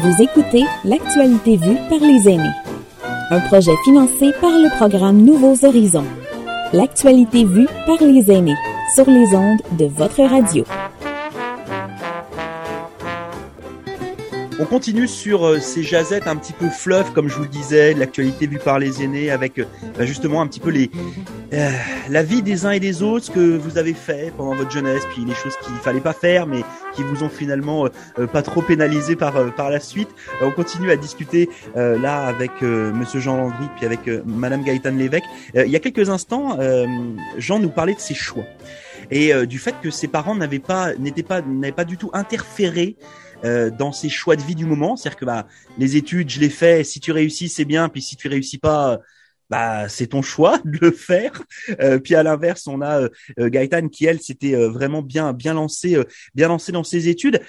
Vous 0.00 0.22
écoutez 0.22 0.64
L'actualité 0.84 1.58
vue 1.58 1.76
par 1.90 1.98
les 1.98 2.26
aînés. 2.26 2.54
Un 3.28 3.40
projet 3.40 3.76
financé 3.84 4.32
par 4.40 4.52
le 4.52 4.74
programme 4.74 5.18
Nouveaux 5.18 5.66
Horizons. 5.66 6.06
L'actualité 6.72 7.44
vue 7.44 7.68
par 7.84 7.98
les 8.00 8.30
aînés 8.30 8.56
sur 8.94 9.04
les 9.10 9.34
ondes 9.34 9.60
de 9.72 9.84
votre 9.84 10.22
radio. 10.22 10.64
On 14.58 14.64
continue 14.64 15.08
sur 15.08 15.46
euh, 15.46 15.58
ces 15.58 15.82
jazettes 15.82 16.26
un 16.26 16.36
petit 16.36 16.54
peu 16.54 16.70
fluff, 16.70 17.12
comme 17.12 17.28
je 17.28 17.34
vous 17.34 17.42
le 17.42 17.48
disais, 17.48 17.92
l'actualité 17.92 18.46
vue 18.46 18.60
par 18.60 18.78
les 18.78 19.02
aînés, 19.02 19.30
avec 19.30 19.58
euh, 19.58 19.64
bah, 19.98 20.06
justement 20.06 20.40
un 20.40 20.46
petit 20.46 20.60
peu 20.60 20.70
les 20.70 20.90
euh, 21.52 21.70
la 22.08 22.22
vie 22.22 22.42
des 22.42 22.66
uns 22.66 22.70
et 22.70 22.80
des 22.80 23.02
autres, 23.02 23.26
ce 23.26 23.30
que 23.30 23.56
vous 23.56 23.78
avez 23.78 23.94
fait 23.94 24.32
pendant 24.36 24.54
votre 24.54 24.70
jeunesse, 24.70 25.02
puis 25.12 25.24
les 25.24 25.34
choses 25.34 25.56
qu'il 25.64 25.74
fallait 25.76 26.00
pas 26.00 26.12
faire, 26.12 26.46
mais 26.46 26.62
qui 26.94 27.02
vous 27.02 27.22
ont 27.22 27.28
finalement 27.28 27.88
pas 28.32 28.42
trop 28.42 28.60
pénalisé 28.60 29.16
par 29.16 29.54
par 29.54 29.70
la 29.70 29.80
suite. 29.80 30.08
on 30.42 30.50
continue 30.50 30.90
à 30.90 30.96
discuter 30.96 31.48
là 31.74 32.26
avec 32.26 32.60
Monsieur 32.60 33.18
Jean 33.18 33.38
Landry, 33.38 33.66
puis 33.76 33.86
avec 33.86 34.00
Madame 34.26 34.62
Gaëtane 34.62 34.98
Lévesque. 34.98 35.24
il 35.54 35.70
y 35.70 35.76
a 35.76 35.80
quelques 35.80 36.10
instants, 36.10 36.58
Jean 37.38 37.58
nous 37.58 37.70
parlait 37.70 37.94
de 37.94 38.00
ses 38.00 38.14
choix 38.14 38.44
et 39.10 39.32
du 39.46 39.58
fait 39.58 39.74
que 39.82 39.90
ses 39.90 40.08
parents 40.08 40.34
n'avaient 40.34 40.58
pas 40.58 40.94
n'étaient 40.96 41.22
pas 41.22 41.40
n'avaient 41.40 41.72
pas 41.72 41.86
du 41.86 41.96
tout 41.96 42.10
interféré 42.12 42.96
euh, 43.44 43.70
dans 43.70 43.90
ses 43.90 44.08
choix 44.08 44.36
de 44.36 44.42
vie 44.42 44.54
du 44.54 44.66
moment. 44.66 44.94
C'est-à-dire 44.96 45.18
que 45.18 45.24
bah, 45.24 45.46
les 45.76 45.96
études, 45.96 46.30
je 46.30 46.38
les 46.38 46.48
fais. 46.48 46.84
Si 46.84 47.00
tu 47.00 47.10
réussis, 47.10 47.48
c'est 47.48 47.64
bien. 47.64 47.88
Puis 47.88 48.00
si 48.00 48.14
tu 48.14 48.28
réussis 48.28 48.58
pas, 48.58 49.00
bah 49.52 49.86
c'est 49.86 50.06
ton 50.06 50.22
choix 50.22 50.58
de 50.64 50.78
le 50.80 50.90
faire. 50.90 51.42
Euh, 51.80 51.98
puis 51.98 52.14
à 52.14 52.22
l'inverse, 52.22 52.66
on 52.66 52.80
a 52.80 53.02
euh, 53.02 53.08
Gaëtan 53.50 53.88
qui 53.88 54.06
elle 54.06 54.20
s'était 54.22 54.54
euh, 54.54 54.70
vraiment 54.70 55.02
bien 55.02 55.34
bien 55.34 55.52
lancé 55.52 56.02
bien 56.34 56.48
lancé 56.48 56.72
dans 56.72 56.84
ses 56.84 57.08
études. 57.08 57.42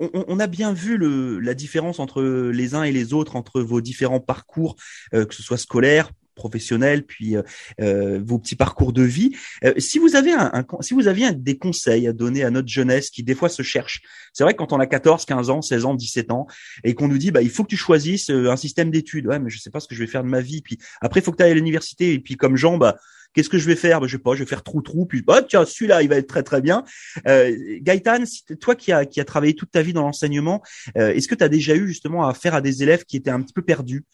On, 0.00 0.40
a 0.40 0.48
bien 0.48 0.72
vu 0.72 0.98
la 1.40 1.54
différence 1.54 2.00
entre 2.00 2.22
les 2.22 2.74
uns 2.74 2.82
et 2.82 2.90
les 2.90 3.12
autres, 3.12 3.36
entre 3.36 3.60
vos 3.60 3.80
différents 3.80 4.18
parcours, 4.18 4.74
que 5.12 5.32
ce 5.32 5.42
soit 5.42 5.56
scolaire, 5.56 6.10
professionnel, 6.34 7.04
puis 7.04 7.36
euh, 7.36 7.42
euh, 7.80 8.20
vos 8.24 8.38
petits 8.38 8.56
parcours 8.56 8.92
de 8.92 9.02
vie. 9.02 9.32
Euh, 9.64 9.74
si 9.78 9.98
vous 9.98 10.16
avez 10.16 10.32
un, 10.32 10.64
si 10.80 10.94
vous 10.94 11.08
aviez 11.08 11.32
des 11.32 11.56
conseils 11.56 12.06
à 12.06 12.12
donner 12.12 12.44
à 12.44 12.50
notre 12.50 12.68
jeunesse 12.68 13.10
qui 13.10 13.22
des 13.22 13.34
fois 13.34 13.48
se 13.48 13.62
cherche, 13.62 14.02
c'est 14.32 14.44
vrai 14.44 14.52
que 14.52 14.58
quand 14.58 14.72
on 14.72 14.80
a 14.80 14.86
14, 14.86 15.24
15 15.24 15.50
ans, 15.50 15.62
16 15.62 15.84
ans, 15.84 15.94
17 15.94 16.30
ans, 16.30 16.46
et 16.82 16.94
qu'on 16.94 17.08
nous 17.08 17.18
dit 17.18 17.30
bah 17.30 17.42
il 17.42 17.50
faut 17.50 17.64
que 17.64 17.68
tu 17.68 17.76
choisisses 17.76 18.30
un 18.30 18.56
système 18.56 18.90
d'études, 18.90 19.26
ouais 19.26 19.38
mais 19.38 19.50
je 19.50 19.58
sais 19.58 19.70
pas 19.70 19.80
ce 19.80 19.88
que 19.88 19.94
je 19.94 20.00
vais 20.00 20.06
faire 20.06 20.24
de 20.24 20.28
ma 20.28 20.40
vie, 20.40 20.62
puis 20.62 20.78
après 21.00 21.20
il 21.20 21.22
faut 21.22 21.32
que 21.32 21.36
tu 21.36 21.42
ailles 21.42 21.52
à 21.52 21.54
l'université, 21.54 22.12
et 22.12 22.18
puis 22.18 22.36
comme 22.36 22.56
Jean 22.56 22.78
bah 22.78 22.96
Qu'est-ce 23.34 23.48
que 23.48 23.58
je 23.58 23.66
vais 23.66 23.76
faire? 23.76 24.00
Bah, 24.00 24.06
Je 24.06 24.16
sais 24.16 24.22
pas, 24.22 24.34
je 24.34 24.40
vais 24.40 24.48
faire 24.48 24.62
trou 24.62 24.80
trou, 24.80 25.06
puis 25.06 25.22
oh, 25.26 25.34
tiens, 25.46 25.64
celui-là, 25.64 26.02
il 26.02 26.08
va 26.08 26.16
être 26.16 26.28
très 26.28 26.42
très 26.42 26.60
bien. 26.60 26.84
Euh, 27.26 27.54
Gaëtan, 27.80 28.24
toi 28.60 28.74
qui 28.74 28.92
as 28.92 29.04
qui 29.04 29.20
a 29.20 29.24
travaillé 29.24 29.54
toute 29.54 29.70
ta 29.70 29.82
vie 29.82 29.92
dans 29.92 30.02
l'enseignement, 30.02 30.62
est-ce 30.94 31.28
que 31.28 31.34
tu 31.34 31.44
as 31.44 31.48
déjà 31.48 31.74
eu 31.74 31.86
justement 31.86 32.26
à 32.26 32.34
faire 32.34 32.54
à 32.54 32.60
des 32.60 32.82
élèves 32.82 33.04
qui 33.04 33.16
étaient 33.16 33.30
un 33.30 33.42
petit 33.42 33.52
peu 33.52 33.62
perdus 33.62 34.04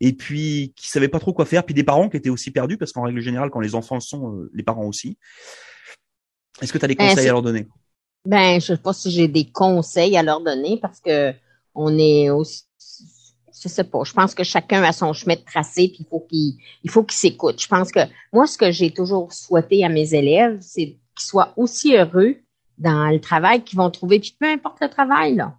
et 0.00 0.12
puis 0.12 0.72
qui 0.76 0.88
savaient 0.88 1.08
pas 1.08 1.18
trop 1.18 1.32
quoi 1.32 1.46
faire, 1.46 1.64
puis 1.64 1.74
des 1.74 1.84
parents 1.84 2.08
qui 2.08 2.16
étaient 2.16 2.30
aussi 2.30 2.50
perdus? 2.50 2.76
Parce 2.76 2.92
qu'en 2.92 3.02
règle 3.02 3.20
générale, 3.20 3.50
quand 3.50 3.60
les 3.60 3.74
enfants 3.74 4.00
sont, 4.00 4.34
euh, 4.34 4.50
les 4.54 4.62
parents 4.62 4.86
aussi. 4.86 5.18
Est-ce 6.60 6.72
que 6.72 6.78
tu 6.78 6.84
as 6.84 6.88
des 6.88 6.94
ben, 6.94 7.08
conseils 7.08 7.28
à 7.28 7.32
leur 7.32 7.42
donner? 7.42 7.66
Ben, 8.24 8.60
je 8.60 8.66
sais 8.66 8.76
pas 8.76 8.92
si 8.92 9.10
j'ai 9.10 9.28
des 9.28 9.50
conseils 9.50 10.16
à 10.16 10.22
leur 10.22 10.40
donner 10.40 10.78
parce 10.80 11.00
que 11.00 11.32
on 11.74 11.96
est 11.98 12.30
aussi 12.30 12.64
je 13.64 14.12
pense 14.12 14.34
que 14.34 14.44
chacun 14.44 14.82
a 14.82 14.92
son 14.92 15.12
chemin 15.12 15.36
tracé, 15.36 15.88
puis 15.88 16.06
il 16.84 16.90
faut 16.90 17.02
qu'il 17.02 17.16
s'écoute. 17.16 17.60
Je 17.60 17.68
pense 17.68 17.90
que 17.90 18.00
moi, 18.32 18.46
ce 18.46 18.58
que 18.58 18.70
j'ai 18.70 18.90
toujours 18.90 19.32
souhaité 19.32 19.84
à 19.84 19.88
mes 19.88 20.14
élèves, 20.14 20.58
c'est 20.60 20.96
qu'ils 21.16 21.26
soient 21.26 21.52
aussi 21.56 21.96
heureux 21.96 22.36
dans 22.78 23.10
le 23.10 23.20
travail 23.20 23.62
qu'ils 23.62 23.78
vont 23.78 23.90
trouver. 23.90 24.20
Puis 24.20 24.36
peu 24.38 24.46
importe 24.46 24.80
le 24.80 24.88
travail, 24.88 25.34
là. 25.34 25.54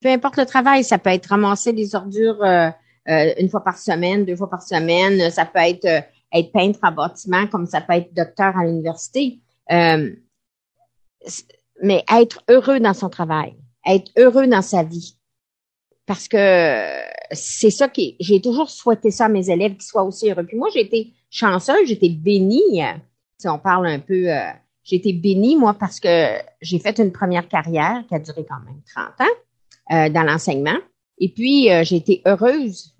Peu 0.00 0.08
importe 0.08 0.36
le 0.36 0.46
travail, 0.46 0.84
ça 0.84 0.98
peut 0.98 1.10
être 1.10 1.26
ramasser 1.26 1.72
les 1.72 1.96
ordures 1.96 2.40
euh, 2.44 2.70
euh, 3.08 3.34
une 3.38 3.48
fois 3.48 3.64
par 3.64 3.78
semaine, 3.78 4.24
deux 4.24 4.36
fois 4.36 4.48
par 4.48 4.62
semaine. 4.62 5.28
Ça 5.30 5.44
peut 5.44 5.58
être 5.58 5.84
euh, 5.86 6.00
être 6.32 6.52
peintre 6.52 6.78
en 6.82 6.92
bâtiment, 6.92 7.48
comme 7.48 7.66
ça 7.66 7.80
peut 7.80 7.94
être 7.94 8.14
docteur 8.14 8.56
à 8.56 8.64
l'université. 8.64 9.40
Mais 9.70 10.14
être 12.12 12.44
heureux 12.48 12.80
dans 12.80 12.94
son 12.94 13.08
travail, 13.08 13.56
être 13.86 14.10
heureux 14.16 14.46
dans 14.46 14.62
sa 14.62 14.82
vie. 14.82 15.17
Parce 16.08 16.26
que 16.26 16.36
c'est 17.30 17.70
ça 17.70 17.88
qui 17.88 18.16
j'ai 18.18 18.40
toujours 18.40 18.68
souhaité 18.68 19.12
ça 19.12 19.26
à 19.26 19.28
mes 19.28 19.48
élèves 19.48 19.74
qu'ils 19.74 19.82
soient 19.82 20.02
aussi 20.02 20.28
heureux. 20.28 20.44
Puis 20.44 20.56
moi, 20.56 20.68
j'ai 20.74 20.80
été 20.80 21.12
chanceuse, 21.30 21.86
j'étais 21.86 22.08
bénie. 22.08 22.82
Si 23.36 23.46
on 23.48 23.58
parle 23.58 23.86
un 23.86 24.00
peu, 24.00 24.26
j'ai 24.82 24.96
été 24.96 25.12
bénie, 25.12 25.54
moi, 25.54 25.74
parce 25.74 26.00
que 26.00 26.38
j'ai 26.60 26.80
fait 26.80 26.98
une 26.98 27.12
première 27.12 27.46
carrière 27.46 28.02
qui 28.08 28.14
a 28.16 28.18
duré 28.18 28.44
quand 28.48 28.58
même 28.64 28.80
30 28.92 29.20
ans 29.20 30.10
dans 30.10 30.22
l'enseignement. 30.22 30.78
Et 31.18 31.28
puis, 31.28 31.68
j'ai 31.84 31.96
été 31.96 32.22
heureuse 32.26 32.96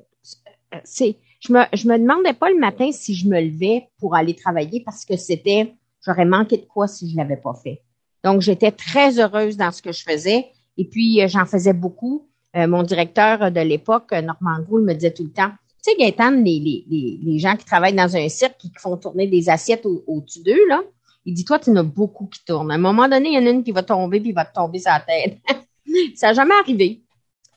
c'est, 0.85 1.17
je 1.41 1.53
me, 1.53 1.63
je 1.73 1.89
me 1.89 1.99
demandais 1.99 2.35
pas 2.35 2.51
le 2.51 2.59
matin 2.59 2.91
si 2.93 3.15
je 3.15 3.29
me 3.29 3.41
levais 3.41 3.89
pour 3.99 4.15
aller 4.15 4.35
travailler 4.35 4.81
parce 4.81 5.05
que 5.05 5.17
c'était, 5.17 5.75
j'aurais 6.05 6.25
manqué 6.25 6.59
de 6.59 6.67
quoi 6.67 6.89
si 6.89 7.11
je 7.11 7.17
l'avais 7.17 7.37
pas 7.37 7.55
fait. 7.55 7.83
Donc, 8.25 8.41
j'étais 8.41 8.73
très 8.73 9.19
heureuse 9.21 9.57
dans 9.57 9.71
ce 9.71 9.81
que 9.81 9.93
je 9.93 10.03
faisais. 10.03 10.47
Et 10.77 10.85
puis, 10.85 11.23
euh, 11.23 11.29
j'en 11.29 11.47
faisais 11.47 11.73
beaucoup. 11.73 12.28
Euh, 12.57 12.67
mon 12.67 12.83
directeur 12.83 13.51
de 13.51 13.61
l'époque, 13.61 14.13
Normand 14.13 14.63
Gould, 14.67 14.85
me 14.85 14.95
disait 14.95 15.13
tout 15.13 15.25
le 15.25 15.33
temps, 15.33 15.51
tu 15.85 15.93
sais, 15.93 15.97
Gaëtan, 15.97 16.31
les, 16.31 17.39
gens 17.39 17.57
qui 17.57 17.65
travaillent 17.65 17.95
dans 17.95 18.17
un 18.17 18.29
cirque 18.29 18.57
qui 18.59 18.73
font 18.77 18.97
tourner 18.97 19.27
des 19.27 19.49
assiettes 19.49 19.87
au-dessus 20.07 20.43
d'eux, 20.43 20.67
là, 20.69 20.83
il 21.25 21.35
dit, 21.35 21.45
toi, 21.45 21.59
tu 21.59 21.71
en 21.71 21.77
as 21.77 21.83
beaucoup 21.83 22.27
qui 22.27 22.43
tournent. 22.45 22.71
À 22.71 22.75
un 22.75 22.79
moment 22.79 23.09
donné, 23.09 23.29
il 23.29 23.35
y 23.35 23.39
en 23.39 23.47
a 23.47 23.51
une 23.51 23.63
qui 23.63 23.73
va 23.73 23.83
tomber, 23.83 24.21
puis 24.21 24.33
va 24.33 24.45
te 24.45 24.55
tomber 24.55 24.79
sa 24.79 25.01
tête. 25.01 25.39
ça 26.17 26.29
n'a 26.29 26.33
jamais 26.33 26.55
arrivé. 26.55 27.03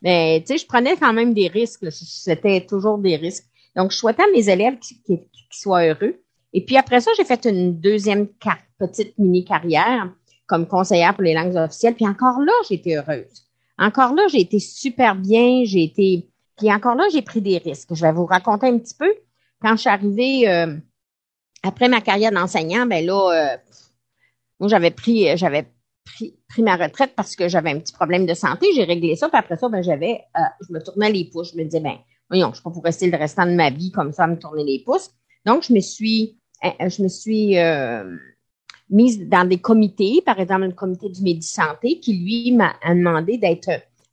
Mais 0.02 0.42
tu 0.42 0.48
sais, 0.48 0.58
je 0.58 0.66
prenais 0.66 0.98
quand 0.98 1.14
même 1.14 1.34
des 1.34 1.48
risques. 1.48 1.90
C'était 1.92 2.66
toujours 2.66 2.98
des 2.98 3.16
risques. 3.16 3.46
Donc, 3.76 3.92
je 3.92 3.98
souhaitais 3.98 4.24
à 4.24 4.32
mes 4.34 4.50
élèves 4.50 4.78
qu'ils 4.80 5.22
soient 5.52 5.86
heureux. 5.86 6.22
Et 6.54 6.66
puis 6.66 6.76
après 6.76 7.00
ça, 7.00 7.12
j'ai 7.16 7.24
fait 7.24 7.46
une 7.46 7.80
deuxième 7.80 8.28
petite 8.78 9.18
mini-carrière 9.18 10.12
comme 10.48 10.68
conseillère 10.68 11.14
pour 11.14 11.24
les 11.24 11.34
langues 11.34 11.56
officielles. 11.56 11.96
Puis 11.96 12.06
encore 12.06 12.42
là, 12.42 12.52
j'étais 12.68 12.98
heureuse. 12.98 13.46
Encore 13.82 14.14
là, 14.14 14.24
j'ai 14.32 14.40
été 14.40 14.60
super 14.60 15.16
bien. 15.16 15.64
J'ai 15.66 15.84
été. 15.84 16.30
Puis 16.58 16.72
encore 16.72 16.96
là, 16.96 17.06
j'ai 17.12 17.22
pris 17.22 17.42
des 17.42 17.58
risques. 17.58 17.94
Je 17.94 18.02
vais 18.02 18.12
vous 18.14 18.26
raconter 18.26 18.68
un 18.68 18.78
petit 18.78 18.96
peu. 18.96 19.12
Quand 19.62 19.76
je 19.76 19.82
suis 19.82 19.90
arrivée 19.90 20.48
euh, 20.48 20.78
après 21.64 21.90
ma 21.90 22.00
carrière 22.00 22.32
d'enseignant, 22.32 22.86
ben 22.86 23.06
là, 23.06 23.32
euh, 23.32 23.58
moi 24.60 24.70
j'avais 24.70 24.92
pris, 24.92 25.36
j'avais 25.36 25.66
pris, 26.06 26.62
ma 26.62 26.76
retraite 26.76 27.14
parce 27.16 27.36
que 27.36 27.48
j'avais 27.48 27.72
un 27.72 27.80
petit 27.80 27.94
problème 27.94 28.26
de 28.26 28.34
santé. 28.34 28.68
J'ai 28.76 28.84
réglé 28.84 29.16
ça. 29.16 29.30
Puis 29.30 29.38
après 29.38 29.58
ça, 29.58 29.70
ben, 29.70 29.82
j'avais, 29.82 30.22
euh, 30.38 30.42
je 30.68 30.74
me 30.74 30.82
tournais 30.82 31.12
les 31.12 31.26
pouces. 31.26 31.54
Je 31.54 31.58
me 31.58 31.64
disais, 31.64 31.80
ben, 31.80 31.98
voyons, 32.30 32.48
je 32.48 32.52
ne 32.52 32.56
suis 32.56 32.64
pas 32.64 32.72
pour 32.72 32.84
rester 32.84 33.10
le 33.10 33.18
restant 33.18 33.46
de 33.46 33.54
ma 33.54 33.70
vie 33.70 33.92
comme 33.92 34.12
ça 34.12 34.26
à 34.26 34.28
me 34.28 34.38
tourner 34.38 34.64
les 34.64 34.84
pouces. 34.86 35.12
Donc, 35.46 35.64
je 35.64 35.74
me 35.74 35.80
suis, 35.80 36.38
euh, 36.64 36.90
je 36.90 37.04
me 37.04 37.08
suis 37.08 37.58
euh, 37.58 38.16
mise 38.92 39.28
dans 39.28 39.48
des 39.48 39.58
comités, 39.58 40.22
par 40.26 40.40
exemple 40.40 40.66
le 40.66 40.74
comité 40.74 41.10
du 41.10 41.22
Médisanté, 41.24 42.00
qui 42.00 42.18
lui 42.18 42.52
m'a 42.52 42.74
demandé 42.88 43.38
d'être, 43.38 43.70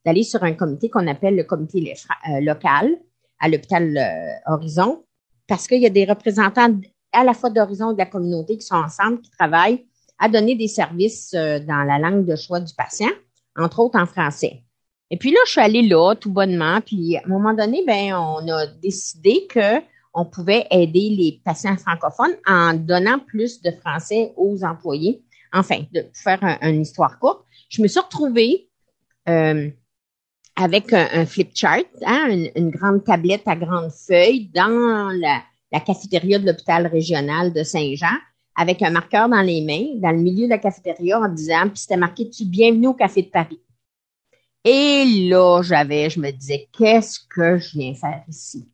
d'aller 0.06 0.22
sur 0.22 0.42
un 0.44 0.54
comité 0.54 0.88
qu'on 0.88 1.06
appelle 1.06 1.36
le 1.36 1.44
comité 1.44 1.94
local 2.40 2.96
à 3.40 3.48
l'hôpital 3.48 3.98
Horizon, 4.46 5.04
parce 5.46 5.66
qu'il 5.66 5.82
y 5.82 5.86
a 5.86 5.90
des 5.90 6.04
représentants 6.04 6.72
à 7.12 7.24
la 7.24 7.34
fois 7.34 7.50
d'Horizon 7.50 7.90
et 7.90 7.94
de 7.94 7.98
la 7.98 8.06
communauté 8.06 8.56
qui 8.56 8.66
sont 8.66 8.76
ensemble, 8.76 9.20
qui 9.20 9.30
travaillent 9.30 9.84
à 10.18 10.28
donner 10.28 10.54
des 10.54 10.68
services 10.68 11.32
euh, 11.34 11.60
dans 11.60 11.84
la 11.84 11.98
langue 11.98 12.24
de 12.24 12.36
choix 12.36 12.60
du 12.60 12.74
patient, 12.74 13.10
entre 13.56 13.80
autres 13.80 13.98
en 13.98 14.06
français. 14.06 14.62
Et 15.10 15.16
puis 15.16 15.30
là, 15.30 15.38
je 15.46 15.52
suis 15.52 15.60
allée 15.60 15.82
là 15.82 16.14
tout 16.14 16.30
bonnement, 16.30 16.80
puis 16.84 17.16
à 17.16 17.22
un 17.24 17.28
moment 17.28 17.54
donné, 17.54 17.82
ben, 17.86 18.14
on 18.14 18.46
a 18.48 18.66
décidé 18.66 19.46
que 19.48 19.78
on 20.18 20.24
pouvait 20.24 20.66
aider 20.72 21.10
les 21.10 21.40
patients 21.44 21.76
francophones 21.76 22.34
en 22.44 22.74
donnant 22.74 23.20
plus 23.20 23.62
de 23.62 23.70
français 23.70 24.32
aux 24.36 24.64
employés. 24.64 25.22
Enfin, 25.52 25.84
de 25.92 26.04
faire 26.12 26.40
une 26.60 26.82
histoire 26.82 27.18
courte, 27.20 27.44
je 27.70 27.80
me 27.80 27.86
suis 27.86 28.00
retrouvée 28.00 28.68
euh, 29.28 29.70
avec 30.56 30.92
un, 30.92 31.24
flip 31.24 31.52
chart, 31.54 31.86
hein, 32.04 32.48
une, 32.54 32.70
grande 32.70 33.04
tablette 33.04 33.46
à 33.46 33.54
grande 33.54 33.92
feuille 33.92 34.50
dans 34.52 35.08
la, 35.08 35.80
cafétéria 35.80 36.38
de 36.38 36.46
l'hôpital 36.46 36.88
régional 36.88 37.52
de 37.52 37.62
Saint-Jean 37.62 38.16
avec 38.56 38.82
un 38.82 38.90
marqueur 38.90 39.28
dans 39.28 39.40
les 39.40 39.60
mains, 39.60 40.00
dans 40.00 40.10
le 40.10 40.18
milieu 40.18 40.46
de 40.46 40.50
la 40.50 40.58
cafétéria, 40.58 41.20
en 41.20 41.28
disant, 41.28 41.68
puis 41.68 41.78
c'était 41.78 41.96
marqué 41.96 42.28
tu 42.28 42.44
bienvenue 42.44 42.88
au 42.88 42.94
Café 42.94 43.22
de 43.22 43.28
Paris. 43.28 43.60
Et 44.64 45.04
là, 45.30 45.62
j'avais, 45.62 46.10
je 46.10 46.18
me 46.18 46.32
disais, 46.32 46.68
qu'est-ce 46.76 47.20
que 47.20 47.58
je 47.58 47.78
viens 47.78 47.94
faire 47.94 48.24
ici? 48.28 48.68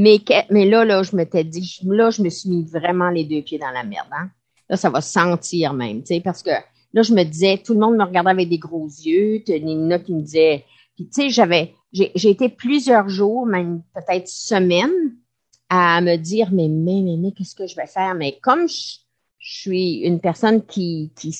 Mais, 0.00 0.18
mais 0.48 0.64
là, 0.64 0.86
là, 0.86 1.02
je 1.02 1.14
m'étais 1.14 1.44
dit, 1.44 1.78
là, 1.84 2.08
je 2.08 2.22
me 2.22 2.30
suis 2.30 2.48
mis 2.48 2.64
vraiment 2.64 3.10
les 3.10 3.24
deux 3.24 3.42
pieds 3.42 3.58
dans 3.58 3.70
la 3.70 3.84
merde. 3.84 4.08
Hein? 4.12 4.30
Là, 4.70 4.78
ça 4.78 4.88
va 4.88 5.02
sentir 5.02 5.74
même, 5.74 6.00
tu 6.00 6.14
sais, 6.14 6.20
parce 6.22 6.42
que 6.42 6.52
là, 6.94 7.02
je 7.02 7.12
me 7.12 7.22
disais, 7.22 7.58
tout 7.58 7.74
le 7.74 7.80
monde 7.80 7.96
me 7.96 8.04
regardait 8.04 8.30
avec 8.30 8.48
des 8.48 8.56
gros 8.56 8.86
yeux. 8.86 9.42
Nina 9.46 9.98
qui 9.98 10.14
me 10.14 10.22
disait, 10.22 10.64
puis 10.94 11.04
tu 11.04 11.20
sais, 11.20 11.28
j'avais, 11.28 11.74
j'ai 11.92 12.30
été 12.30 12.48
plusieurs 12.48 13.10
jours, 13.10 13.44
même 13.44 13.82
peut-être 13.94 14.26
semaines, 14.26 15.16
à 15.68 16.00
me 16.00 16.16
dire, 16.16 16.48
mais, 16.50 16.68
mais, 16.68 17.02
mais, 17.02 17.18
mais, 17.18 17.32
qu'est-ce 17.32 17.54
que 17.54 17.66
je 17.66 17.76
vais 17.76 17.86
faire? 17.86 18.14
Mais 18.14 18.38
comme 18.40 18.68
je, 18.68 19.00
je 19.38 19.60
suis 19.60 19.96
une 19.96 20.20
personne 20.20 20.64
qui, 20.64 21.12
qui, 21.14 21.36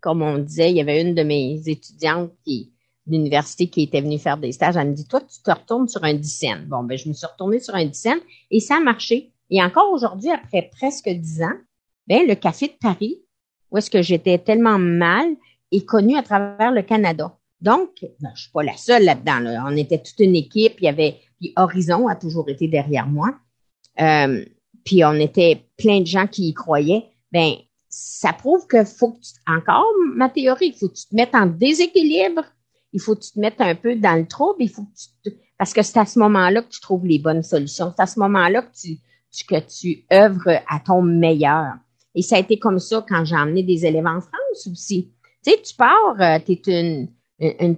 comme 0.00 0.20
on 0.20 0.36
disait, 0.36 0.70
il 0.70 0.76
y 0.76 0.82
avait 0.82 1.00
une 1.00 1.14
de 1.14 1.22
mes 1.22 1.62
étudiantes 1.66 2.32
qui 2.44 2.72
l'université 3.06 3.68
qui 3.68 3.82
était 3.82 4.00
venue 4.00 4.18
faire 4.18 4.38
des 4.38 4.52
stages, 4.52 4.76
elle 4.76 4.88
me 4.88 4.94
dit, 4.94 5.06
toi, 5.06 5.20
tu 5.20 5.42
te 5.42 5.50
retournes 5.50 5.88
sur 5.88 6.04
un 6.04 6.14
dixaine. 6.14 6.66
Bon, 6.66 6.84
ben, 6.84 6.96
je 6.96 7.08
me 7.08 7.14
suis 7.14 7.26
retournée 7.26 7.60
sur 7.60 7.74
un 7.74 7.84
dixaine 7.84 8.20
et 8.50 8.60
ça 8.60 8.76
a 8.76 8.80
marché. 8.80 9.32
Et 9.50 9.62
encore 9.62 9.92
aujourd'hui, 9.92 10.30
après 10.30 10.70
presque 10.72 11.08
dix 11.08 11.42
ans, 11.42 11.58
ben, 12.06 12.26
le 12.26 12.34
Café 12.34 12.68
de 12.68 12.74
Paris, 12.80 13.22
où 13.70 13.78
est-ce 13.78 13.90
que 13.90 14.02
j'étais 14.02 14.38
tellement 14.38 14.78
mal, 14.78 15.36
est 15.72 15.84
connu 15.84 16.16
à 16.16 16.22
travers 16.22 16.70
le 16.70 16.82
Canada. 16.82 17.36
Donc, 17.60 17.90
ben, 18.20 18.30
je 18.34 18.42
suis 18.42 18.50
pas 18.52 18.62
la 18.62 18.76
seule 18.76 19.04
là-dedans. 19.04 19.62
On 19.66 19.76
était 19.76 19.98
toute 19.98 20.18
une 20.18 20.36
équipe. 20.36 20.74
Il 20.80 20.84
y 20.84 20.88
avait, 20.88 21.16
puis 21.40 21.52
Horizon 21.56 22.08
a 22.08 22.16
toujours 22.16 22.48
été 22.48 22.68
derrière 22.68 23.06
moi. 23.06 23.34
Euh, 24.00 24.44
puis 24.84 25.04
on 25.04 25.14
était 25.14 25.64
plein 25.76 26.00
de 26.00 26.06
gens 26.06 26.26
qui 26.26 26.48
y 26.48 26.54
croyaient. 26.54 27.06
Ben, 27.30 27.54
ça 27.88 28.32
prouve 28.32 28.66
que 28.66 28.84
faut 28.84 29.12
que 29.12 29.20
tu, 29.20 29.32
encore 29.46 29.86
ma 30.14 30.28
théorie, 30.28 30.68
il 30.68 30.74
faut 30.74 30.88
que 30.88 30.94
tu 30.94 31.06
te 31.06 31.14
mettes 31.14 31.34
en 31.34 31.46
déséquilibre 31.46 32.42
il 32.92 33.00
faut 33.00 33.14
que 33.14 33.20
tu 33.20 33.32
te 33.32 33.40
mettes 33.40 33.60
un 33.60 33.74
peu 33.74 33.96
dans 33.96 34.18
le 34.18 34.26
trouble, 34.26 34.62
il 34.62 34.68
faut 34.68 34.82
que 34.82 35.30
tu 35.30 35.36
parce 35.62 35.74
que 35.74 35.82
c'est 35.82 36.00
à 36.00 36.06
ce 36.06 36.18
moment-là 36.18 36.60
que 36.62 36.70
tu 36.70 36.80
trouves 36.80 37.06
les 37.06 37.20
bonnes 37.20 37.44
solutions. 37.44 37.92
C'est 37.94 38.02
à 38.02 38.06
ce 38.06 38.18
moment-là 38.18 38.62
que 38.62 38.72
tu, 38.74 38.98
tu 39.30 40.04
œuvres 40.12 40.60
à 40.68 40.80
ton 40.84 41.02
meilleur. 41.02 41.74
Et 42.16 42.22
ça 42.22 42.34
a 42.34 42.40
été 42.40 42.58
comme 42.58 42.80
ça 42.80 43.06
quand 43.08 43.24
j'ai 43.24 43.36
emmené 43.36 43.62
des 43.62 43.86
élèves 43.86 44.08
en 44.08 44.20
France 44.20 44.66
aussi. 44.68 45.12
Tu 45.44 45.52
sais, 45.52 45.62
tu 45.62 45.76
pars, 45.76 46.16
euh, 46.20 46.40
tu 46.44 46.58
es 46.66 47.08
une, 47.38 47.76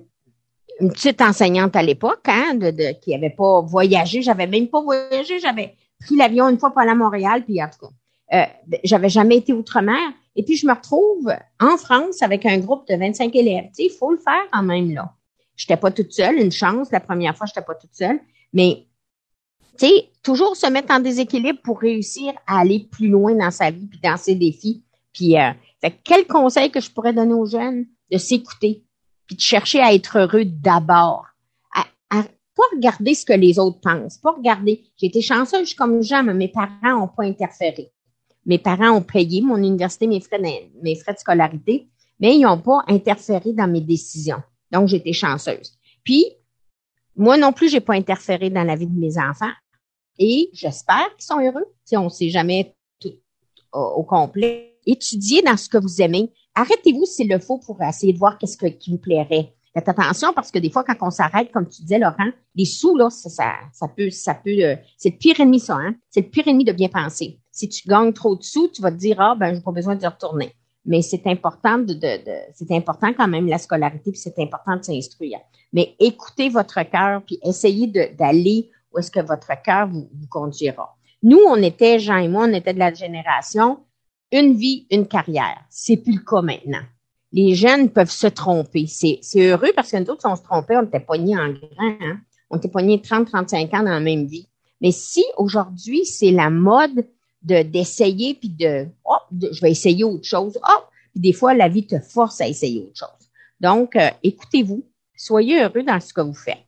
petite 0.88 1.20
enseignante 1.20 1.76
à 1.76 1.82
l'époque, 1.82 2.26
hein, 2.26 2.58
qui 3.02 3.14
avait 3.14 3.28
pas 3.36 3.60
voyagé. 3.60 4.22
J'avais 4.22 4.46
même 4.46 4.68
pas 4.68 4.80
voyagé. 4.80 5.38
J'avais 5.38 5.74
pris 6.00 6.16
l'avion 6.16 6.48
une 6.48 6.58
fois 6.58 6.70
pour 6.70 6.80
aller 6.80 6.92
à 6.92 6.94
Montréal, 6.94 7.44
puis 7.44 7.62
en 7.62 7.68
tout 7.68 7.86
cas, 7.86 8.38
euh, 8.38 8.78
j'avais 8.82 9.10
jamais 9.10 9.36
été 9.36 9.52
outre-mer. 9.52 10.00
Et 10.36 10.44
puis, 10.44 10.56
je 10.56 10.66
me 10.66 10.72
retrouve 10.72 11.32
en 11.60 11.76
France 11.76 12.22
avec 12.22 12.44
un 12.46 12.58
groupe 12.58 12.88
de 12.88 12.96
25 12.96 13.34
élèves. 13.36 13.66
Tu 13.66 13.74
sais, 13.74 13.84
il 13.84 13.96
faut 13.96 14.10
le 14.10 14.18
faire 14.18 14.42
quand 14.52 14.62
même, 14.62 14.92
là. 14.92 15.14
Je 15.56 15.64
n'étais 15.64 15.80
pas 15.80 15.90
toute 15.90 16.12
seule, 16.12 16.38
une 16.38 16.50
chance. 16.50 16.90
La 16.90 17.00
première 17.00 17.36
fois, 17.36 17.46
je 17.46 17.52
n'étais 17.52 17.64
pas 17.64 17.74
toute 17.76 17.94
seule. 17.94 18.18
Mais, 18.52 18.86
tu 19.78 19.86
sais, 19.86 20.08
toujours 20.22 20.56
se 20.56 20.66
mettre 20.66 20.92
en 20.92 21.00
déséquilibre 21.00 21.60
pour 21.62 21.80
réussir 21.80 22.32
à 22.46 22.60
aller 22.60 22.88
plus 22.90 23.08
loin 23.08 23.34
dans 23.34 23.52
sa 23.52 23.70
vie 23.70 23.86
puis 23.86 24.00
dans 24.02 24.16
ses 24.16 24.34
défis. 24.34 24.82
Puis, 25.12 25.38
euh, 25.38 25.52
quel 26.02 26.26
conseil 26.26 26.70
que 26.70 26.80
je 26.80 26.90
pourrais 26.90 27.12
donner 27.12 27.34
aux 27.34 27.46
jeunes? 27.46 27.86
De 28.10 28.18
s'écouter 28.18 28.84
puis 29.26 29.36
de 29.36 29.40
chercher 29.40 29.80
à 29.80 29.94
être 29.94 30.18
heureux 30.18 30.44
d'abord? 30.44 31.26
À, 31.74 31.84
à, 32.10 32.22
pas 32.22 32.62
regarder 32.74 33.14
ce 33.14 33.24
que 33.24 33.32
les 33.32 33.58
autres 33.58 33.80
pensent, 33.80 34.18
pas 34.18 34.32
regarder. 34.32 34.84
J'ai 34.96 35.06
été 35.06 35.22
chanceuse 35.22 35.74
comme 35.74 36.00
mais 36.24 36.34
mes 36.34 36.48
parents 36.48 36.98
n'ont 36.98 37.08
pas 37.08 37.24
interféré. 37.24 37.93
Mes 38.46 38.58
parents 38.58 38.90
ont 38.90 39.02
payé 39.02 39.40
mon 39.40 39.56
université, 39.56 40.06
mes 40.06 40.20
frais, 40.20 40.38
de, 40.38 40.82
mes 40.82 40.96
frais 40.96 41.14
de 41.14 41.18
scolarité, 41.18 41.88
mais 42.20 42.36
ils 42.36 42.42
n'ont 42.42 42.58
pas 42.58 42.84
interféré 42.88 43.52
dans 43.52 43.68
mes 43.68 43.80
décisions. 43.80 44.42
Donc, 44.70 44.88
j'étais 44.88 45.12
chanceuse. 45.12 45.78
Puis, 46.02 46.26
moi 47.16 47.36
non 47.36 47.52
plus, 47.52 47.68
j'ai 47.68 47.80
pas 47.80 47.94
interféré 47.94 48.50
dans 48.50 48.64
la 48.64 48.76
vie 48.76 48.86
de 48.86 48.98
mes 48.98 49.18
enfants. 49.18 49.52
Et 50.18 50.50
j'espère 50.52 51.14
qu'ils 51.16 51.24
sont 51.24 51.40
heureux. 51.40 51.66
Si 51.84 51.96
on 51.96 52.04
ne 52.04 52.08
sait 52.08 52.28
jamais 52.28 52.74
tout 53.00 53.12
au, 53.72 54.02
complet. 54.04 54.78
Étudiez 54.86 55.42
dans 55.42 55.56
ce 55.56 55.68
que 55.68 55.78
vous 55.78 56.02
aimez. 56.02 56.30
Arrêtez-vous 56.54 57.06
s'il 57.06 57.28
le 57.28 57.38
faut 57.38 57.58
pour 57.58 57.82
essayer 57.82 58.12
de 58.12 58.18
voir 58.18 58.38
qu'est-ce 58.38 58.56
qui 58.66 58.90
vous 58.90 58.98
plairait. 58.98 59.54
Faites 59.72 59.88
attention 59.88 60.32
parce 60.32 60.52
que 60.52 60.60
des 60.60 60.70
fois, 60.70 60.84
quand 60.84 60.94
on 61.00 61.10
s'arrête, 61.10 61.50
comme 61.50 61.68
tu 61.68 61.82
disais, 61.82 61.98
Laurent, 61.98 62.30
les 62.54 62.64
sous, 62.64 62.96
là, 62.96 63.10
ça, 63.10 63.28
ça, 63.72 63.88
peut, 63.88 64.10
ça 64.10 64.34
peut, 64.34 64.62
euh, 64.62 64.76
c'est 64.96 65.10
le 65.10 65.16
pire 65.16 65.40
ennemi, 65.40 65.58
ça, 65.58 65.74
hein? 65.74 65.96
C'est 66.10 66.20
le 66.20 66.28
pire 66.28 66.46
ennemi 66.46 66.64
de 66.64 66.72
bien 66.72 66.88
penser. 66.88 67.40
Si 67.54 67.68
tu 67.68 67.88
gagnes 67.88 68.12
trop 68.12 68.34
de 68.34 68.42
sous, 68.42 68.68
tu 68.68 68.82
vas 68.82 68.90
te 68.90 68.96
dire, 68.96 69.20
ah, 69.20 69.36
ben, 69.38 69.54
j'ai 69.54 69.60
pas 69.60 69.70
besoin 69.70 69.94
de 69.94 70.04
retourner. 70.04 70.52
Mais 70.84 71.02
c'est 71.02 71.24
important 71.28 71.78
de, 71.78 71.94
de, 71.94 72.20
c'est 72.52 72.72
important 72.72 73.12
quand 73.16 73.28
même 73.28 73.46
la 73.46 73.58
scolarité, 73.58 74.10
puis 74.10 74.20
c'est 74.20 74.38
important 74.40 74.76
de 74.76 74.82
s'instruire. 74.82 75.38
Mais 75.72 75.94
écoutez 76.00 76.48
votre 76.48 76.82
cœur, 76.82 77.22
puis 77.24 77.38
essayez 77.44 77.86
d'aller 77.86 78.70
où 78.92 78.98
est-ce 78.98 79.10
que 79.10 79.20
votre 79.20 79.50
cœur 79.62 79.86
vous, 79.86 80.10
vous 80.12 80.26
conduira. 80.26 80.96
Nous, 81.22 81.38
on 81.46 81.56
était, 81.62 82.00
Jean 82.00 82.16
et 82.16 82.28
moi, 82.28 82.46
on 82.48 82.52
était 82.52 82.74
de 82.74 82.80
la 82.80 82.92
génération 82.92 83.78
une 84.32 84.54
vie, 84.54 84.86
une 84.90 85.06
carrière. 85.06 85.64
C'est 85.70 85.96
plus 85.96 86.14
le 86.14 86.24
cas 86.24 86.42
maintenant. 86.42 86.82
Les 87.30 87.54
jeunes 87.54 87.88
peuvent 87.88 88.10
se 88.10 88.26
tromper. 88.26 88.86
C'est 88.88 89.20
heureux 89.36 89.70
parce 89.76 89.92
que 89.92 89.96
nous 89.96 90.10
autres, 90.10 90.22
si 90.22 90.26
on 90.26 90.36
se 90.36 90.42
trompait, 90.42 90.76
on 90.76 90.82
était 90.82 91.04
en 91.08 91.48
grand. 91.50 91.96
Hein? 92.00 92.18
On 92.50 92.56
était 92.56 92.68
pognés 92.68 93.00
30, 93.00 93.28
35 93.28 93.72
ans 93.74 93.82
dans 93.84 93.90
la 93.90 94.00
même 94.00 94.26
vie. 94.26 94.48
Mais 94.80 94.90
si 94.90 95.24
aujourd'hui, 95.36 96.04
c'est 96.04 96.32
la 96.32 96.50
mode 96.50 97.06
de 97.44 97.62
d'essayer 97.62 98.34
puis 98.34 98.48
de, 98.48 98.86
oh, 99.04 99.16
je 99.32 99.60
vais 99.60 99.70
essayer 99.70 100.04
autre 100.04 100.26
chose. 100.26 100.58
Oh, 100.68 100.82
puis 101.12 101.20
des 101.20 101.32
fois 101.32 101.54
la 101.54 101.68
vie 101.68 101.86
te 101.86 101.98
force 102.00 102.40
à 102.40 102.48
essayer 102.48 102.80
autre 102.80 102.98
chose. 102.98 103.28
Donc 103.60 103.96
euh, 103.96 104.10
écoutez-vous, 104.22 104.84
soyez 105.16 105.62
heureux 105.62 105.82
dans 105.82 106.00
ce 106.00 106.12
que 106.12 106.20
vous 106.20 106.34
faites. 106.34 106.58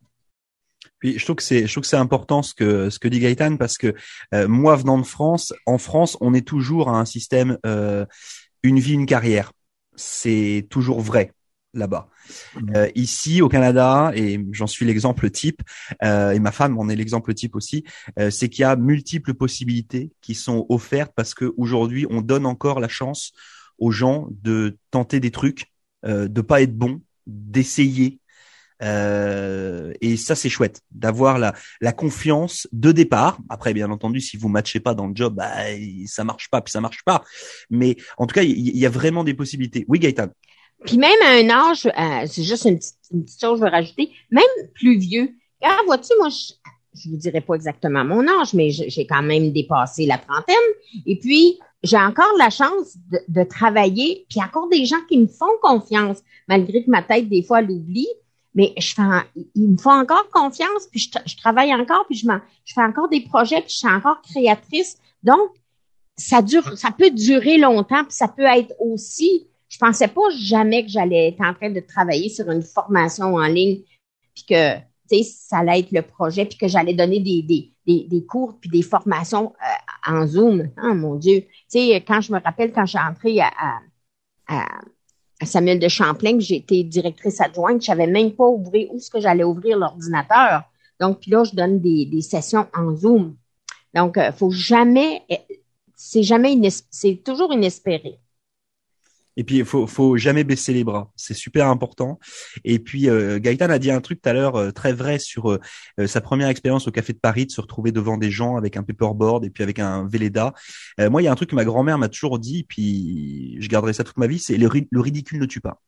Puis 0.98 1.18
je 1.18 1.24
trouve 1.24 1.36
que 1.36 1.42
c'est 1.42 1.66
je 1.66 1.72
trouve 1.72 1.82
que 1.82 1.88
c'est 1.88 1.96
important 1.96 2.42
ce 2.42 2.54
que 2.54 2.90
ce 2.90 2.98
que 2.98 3.08
dit 3.08 3.20
Gaëtan 3.20 3.56
parce 3.56 3.76
que 3.76 3.94
euh, 4.34 4.48
moi 4.48 4.76
venant 4.76 4.98
de 4.98 5.06
France, 5.06 5.52
en 5.66 5.78
France, 5.78 6.16
on 6.20 6.34
est 6.34 6.46
toujours 6.46 6.88
à 6.88 6.98
un 6.98 7.04
système 7.04 7.58
euh, 7.66 8.06
une 8.62 8.78
vie 8.78 8.94
une 8.94 9.06
carrière. 9.06 9.52
C'est 9.96 10.66
toujours 10.70 11.00
vrai 11.00 11.32
là-bas. 11.74 12.08
Euh, 12.74 12.88
ici 12.94 13.42
au 13.42 13.48
Canada, 13.48 14.10
et 14.14 14.40
j'en 14.52 14.66
suis 14.66 14.86
l'exemple 14.86 15.30
type, 15.30 15.62
euh, 16.02 16.32
et 16.32 16.38
ma 16.38 16.52
femme 16.52 16.78
en 16.78 16.88
est 16.88 16.96
l'exemple 16.96 17.34
type 17.34 17.54
aussi, 17.54 17.84
euh, 18.18 18.30
c'est 18.30 18.48
qu'il 18.48 18.62
y 18.62 18.64
a 18.64 18.76
multiples 18.76 19.34
possibilités 19.34 20.10
qui 20.20 20.34
sont 20.34 20.66
offertes 20.68 21.12
parce 21.14 21.34
qu'aujourd'hui 21.34 22.06
on 22.10 22.22
donne 22.22 22.46
encore 22.46 22.80
la 22.80 22.88
chance 22.88 23.32
aux 23.78 23.90
gens 23.90 24.28
de 24.42 24.78
tenter 24.90 25.20
des 25.20 25.30
trucs, 25.30 25.70
euh, 26.04 26.28
de 26.28 26.40
pas 26.40 26.62
être 26.62 26.76
bon, 26.76 27.02
d'essayer. 27.26 28.20
Euh, 28.82 29.94
et 30.02 30.18
ça 30.18 30.34
c'est 30.34 30.50
chouette 30.50 30.82
d'avoir 30.90 31.38
la, 31.38 31.54
la 31.80 31.92
confiance 31.92 32.68
de 32.72 32.92
départ. 32.92 33.38
Après 33.48 33.72
bien 33.72 33.90
entendu 33.90 34.20
si 34.20 34.36
vous 34.36 34.50
matchez 34.50 34.80
pas 34.80 34.94
dans 34.94 35.06
le 35.06 35.16
job, 35.16 35.34
bah, 35.34 35.50
ça 36.06 36.24
marche 36.24 36.50
pas 36.50 36.60
puis 36.60 36.72
ça 36.72 36.82
marche 36.82 37.02
pas. 37.02 37.24
Mais 37.70 37.96
en 38.18 38.26
tout 38.26 38.34
cas 38.34 38.42
il 38.42 38.50
y, 38.50 38.80
y, 38.80 38.84
a 38.84 38.90
vraiment 38.90 39.24
des 39.24 39.32
possibilités. 39.32 39.86
Oui 39.88 39.98
Gaëtan? 39.98 40.28
Puis 40.84 40.98
même 40.98 41.20
à 41.24 41.30
un 41.30 41.48
âge, 41.48 41.86
euh, 41.86 42.26
c'est 42.26 42.42
juste 42.42 42.64
une 42.64 42.78
petite, 42.78 42.94
une 43.12 43.24
petite, 43.24 43.40
chose 43.40 43.52
que 43.52 43.66
je 43.66 43.70
veux 43.70 43.70
rajouter, 43.70 44.10
même 44.30 44.44
plus 44.74 44.98
vieux. 44.98 45.34
Ah, 45.62 45.78
vois-tu, 45.86 46.12
moi, 46.18 46.28
je, 46.28 46.52
je 46.94 47.10
vous 47.10 47.16
dirais 47.16 47.40
pas 47.40 47.54
exactement 47.54 48.04
mon 48.04 48.26
âge, 48.28 48.54
mais 48.54 48.70
j'ai 48.70 49.06
quand 49.06 49.22
même 49.22 49.52
dépassé 49.52 50.06
la 50.06 50.18
trentaine. 50.18 50.56
Et 51.06 51.18
puis, 51.18 51.58
j'ai 51.82 51.96
encore 51.96 52.32
la 52.38 52.50
chance 52.50 52.96
de, 53.10 53.18
de, 53.28 53.44
travailler, 53.44 54.26
puis 54.28 54.40
encore 54.40 54.68
des 54.68 54.84
gens 54.84 55.00
qui 55.08 55.18
me 55.18 55.26
font 55.26 55.46
confiance, 55.62 56.18
malgré 56.48 56.84
que 56.84 56.90
ma 56.90 57.02
tête, 57.02 57.28
des 57.28 57.42
fois, 57.42 57.62
l'oublie. 57.62 58.08
Mais 58.54 58.72
je 58.78 58.94
fais, 58.94 59.02
ils 59.54 59.70
me 59.72 59.76
font 59.76 59.90
encore 59.90 60.30
confiance, 60.30 60.86
puis 60.90 61.00
je, 61.00 61.10
je 61.26 61.36
travaille 61.36 61.74
encore, 61.74 62.06
puis 62.06 62.16
je, 62.16 62.26
je 62.64 62.72
fais 62.72 62.82
encore 62.82 63.08
des 63.08 63.20
projets, 63.20 63.60
puis 63.60 63.70
je 63.70 63.78
suis 63.78 63.88
encore 63.88 64.22
créatrice. 64.22 64.96
Donc, 65.22 65.50
ça 66.16 66.40
dure, 66.40 66.76
ça 66.78 66.90
peut 66.90 67.10
durer 67.10 67.58
longtemps, 67.58 68.04
puis 68.04 68.14
ça 68.14 68.28
peut 68.28 68.44
être 68.44 68.72
aussi 68.78 69.46
je 69.68 69.78
pensais 69.78 70.08
pas 70.08 70.30
jamais 70.38 70.84
que 70.84 70.90
j'allais 70.90 71.28
être 71.28 71.40
en 71.40 71.54
train 71.54 71.70
de 71.70 71.80
travailler 71.80 72.28
sur 72.28 72.50
une 72.50 72.62
formation 72.62 73.34
en 73.34 73.46
ligne, 73.46 73.82
puis 74.34 74.44
que 74.48 74.78
ça 75.22 75.58
allait 75.58 75.80
être 75.80 75.92
le 75.92 76.02
projet, 76.02 76.44
puis 76.44 76.58
que 76.58 76.68
j'allais 76.68 76.94
donner 76.94 77.20
des, 77.20 77.42
des, 77.42 78.06
des, 78.08 78.24
cours 78.24 78.58
puis 78.60 78.70
des 78.70 78.82
formations 78.82 79.52
euh, 79.62 80.12
en 80.12 80.26
Zoom. 80.26 80.70
Oh 80.82 80.94
mon 80.94 81.14
Dieu. 81.14 81.42
Tu 81.42 81.48
sais, 81.68 82.04
quand 82.06 82.20
je 82.20 82.32
me 82.32 82.40
rappelle 82.40 82.72
quand 82.72 82.86
j'ai 82.86 82.98
entré 82.98 83.40
à, 83.40 83.50
à, 84.48 84.66
à, 85.40 85.46
Samuel 85.46 85.78
de 85.78 85.88
Champlain, 85.88 86.34
que 86.34 86.40
j'étais 86.40 86.82
directrice 86.82 87.40
adjointe, 87.40 87.82
je 87.82 87.86
savais 87.86 88.06
même 88.06 88.32
pas 88.32 88.46
ouvrir 88.46 88.92
où 88.92 88.96
est-ce 88.96 89.10
que 89.10 89.20
j'allais 89.20 89.44
ouvrir 89.44 89.78
l'ordinateur. 89.78 90.62
Donc, 90.98 91.20
puis 91.20 91.30
là, 91.30 91.44
je 91.44 91.54
donne 91.54 91.80
des, 91.80 92.06
des 92.06 92.22
sessions 92.22 92.66
en 92.74 92.94
Zoom. 92.96 93.36
Donc, 93.94 94.18
euh, 94.18 94.32
faut 94.32 94.50
jamais, 94.50 95.22
c'est 95.94 96.22
jamais, 96.22 96.58
c'est 96.90 97.22
toujours 97.24 97.52
inespéré. 97.52 98.18
Et 99.36 99.44
puis, 99.44 99.58
il 99.58 99.64
faut, 99.64 99.86
faut 99.86 100.16
jamais 100.16 100.44
baisser 100.44 100.72
les 100.72 100.82
bras. 100.82 101.12
C'est 101.14 101.34
super 101.34 101.68
important. 101.68 102.18
Et 102.64 102.78
puis, 102.78 103.08
euh, 103.08 103.38
Gaëtan 103.38 103.68
a 103.68 103.78
dit 103.78 103.90
un 103.90 104.00
truc 104.00 104.22
tout 104.22 104.28
à 104.28 104.32
l'heure 104.32 104.56
euh, 104.56 104.70
très 104.70 104.92
vrai 104.92 105.18
sur 105.18 105.50
euh, 105.50 105.60
euh, 106.00 106.06
sa 106.06 106.20
première 106.20 106.48
expérience 106.48 106.88
au 106.88 106.90
Café 106.90 107.12
de 107.12 107.18
Paris, 107.18 107.46
de 107.46 107.50
se 107.50 107.60
retrouver 107.60 107.92
devant 107.92 108.16
des 108.16 108.30
gens 108.30 108.56
avec 108.56 108.76
un 108.76 108.82
paperboard 108.82 109.44
et 109.44 109.50
puis 109.50 109.62
avec 109.62 109.78
un 109.78 110.06
Véleda. 110.06 110.54
Euh, 111.00 111.10
moi, 111.10 111.20
il 111.20 111.26
y 111.26 111.28
a 111.28 111.32
un 111.32 111.34
truc 111.34 111.50
que 111.50 111.54
ma 111.54 111.64
grand-mère 111.64 111.98
m'a 111.98 112.08
toujours 112.08 112.38
dit, 112.38 112.64
puis 112.64 113.56
je 113.60 113.68
garderai 113.68 113.92
ça 113.92 114.04
toute 114.04 114.16
ma 114.16 114.26
vie, 114.26 114.38
c'est 114.38 114.56
le, 114.56 114.68
le 114.90 115.00
ridicule 115.00 115.38
ne 115.38 115.46
tue 115.46 115.60
pas. 115.60 115.82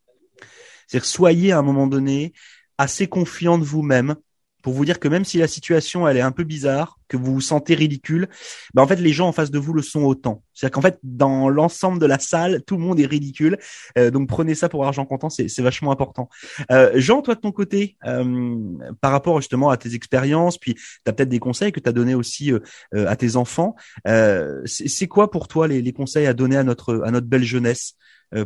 C'est-à-dire, 0.86 1.06
soyez 1.06 1.52
à 1.52 1.58
un 1.58 1.62
moment 1.62 1.86
donné 1.86 2.32
assez 2.78 3.06
confiant 3.06 3.58
de 3.58 3.64
vous-même 3.64 4.16
pour 4.68 4.76
vous 4.76 4.84
dire 4.84 5.00
que 5.00 5.08
même 5.08 5.24
si 5.24 5.38
la 5.38 5.48
situation 5.48 6.06
elle 6.06 6.18
est 6.18 6.20
un 6.20 6.30
peu 6.30 6.44
bizarre, 6.44 6.98
que 7.08 7.16
vous 7.16 7.32
vous 7.32 7.40
sentez 7.40 7.74
ridicule, 7.74 8.28
ben 8.74 8.82
en 8.82 8.86
fait 8.86 8.96
les 8.96 9.14
gens 9.14 9.26
en 9.26 9.32
face 9.32 9.50
de 9.50 9.58
vous 9.58 9.72
le 9.72 9.80
sont 9.80 10.02
autant. 10.02 10.42
C'est-à-dire 10.52 10.74
qu'en 10.74 10.82
fait 10.82 10.98
dans 11.02 11.48
l'ensemble 11.48 11.98
de 11.98 12.04
la 12.04 12.18
salle, 12.18 12.62
tout 12.66 12.76
le 12.76 12.82
monde 12.82 13.00
est 13.00 13.06
ridicule. 13.06 13.56
Euh, 13.96 14.10
donc 14.10 14.28
prenez 14.28 14.54
ça 14.54 14.68
pour 14.68 14.84
argent 14.84 15.06
comptant, 15.06 15.30
c'est, 15.30 15.48
vachement 15.60 15.90
important. 15.90 16.28
Euh, 16.70 16.92
Jean, 16.96 17.22
toi 17.22 17.34
de 17.34 17.40
ton 17.40 17.50
côté, 17.50 17.96
euh, 18.04 18.58
par 19.00 19.10
rapport 19.10 19.40
justement 19.40 19.70
à 19.70 19.78
tes 19.78 19.94
expériences, 19.94 20.58
puis 20.58 20.74
tu 20.74 20.82
as 21.06 21.14
peut-être 21.14 21.30
des 21.30 21.38
conseils 21.38 21.72
que 21.72 21.80
tu 21.80 21.88
as 21.88 21.92
donné 21.92 22.14
aussi 22.14 22.52
euh, 22.52 22.58
euh, 22.94 23.08
à 23.08 23.16
tes 23.16 23.36
enfants. 23.36 23.74
Euh, 24.06 24.60
c'est, 24.66 25.08
quoi 25.08 25.30
pour 25.30 25.48
toi 25.48 25.66
les, 25.66 25.80
les, 25.80 25.94
conseils 25.94 26.26
à 26.26 26.34
donner 26.34 26.58
à 26.58 26.62
notre 26.62 27.00
à 27.06 27.10
notre 27.10 27.26
belle 27.26 27.42
jeunesse 27.42 27.94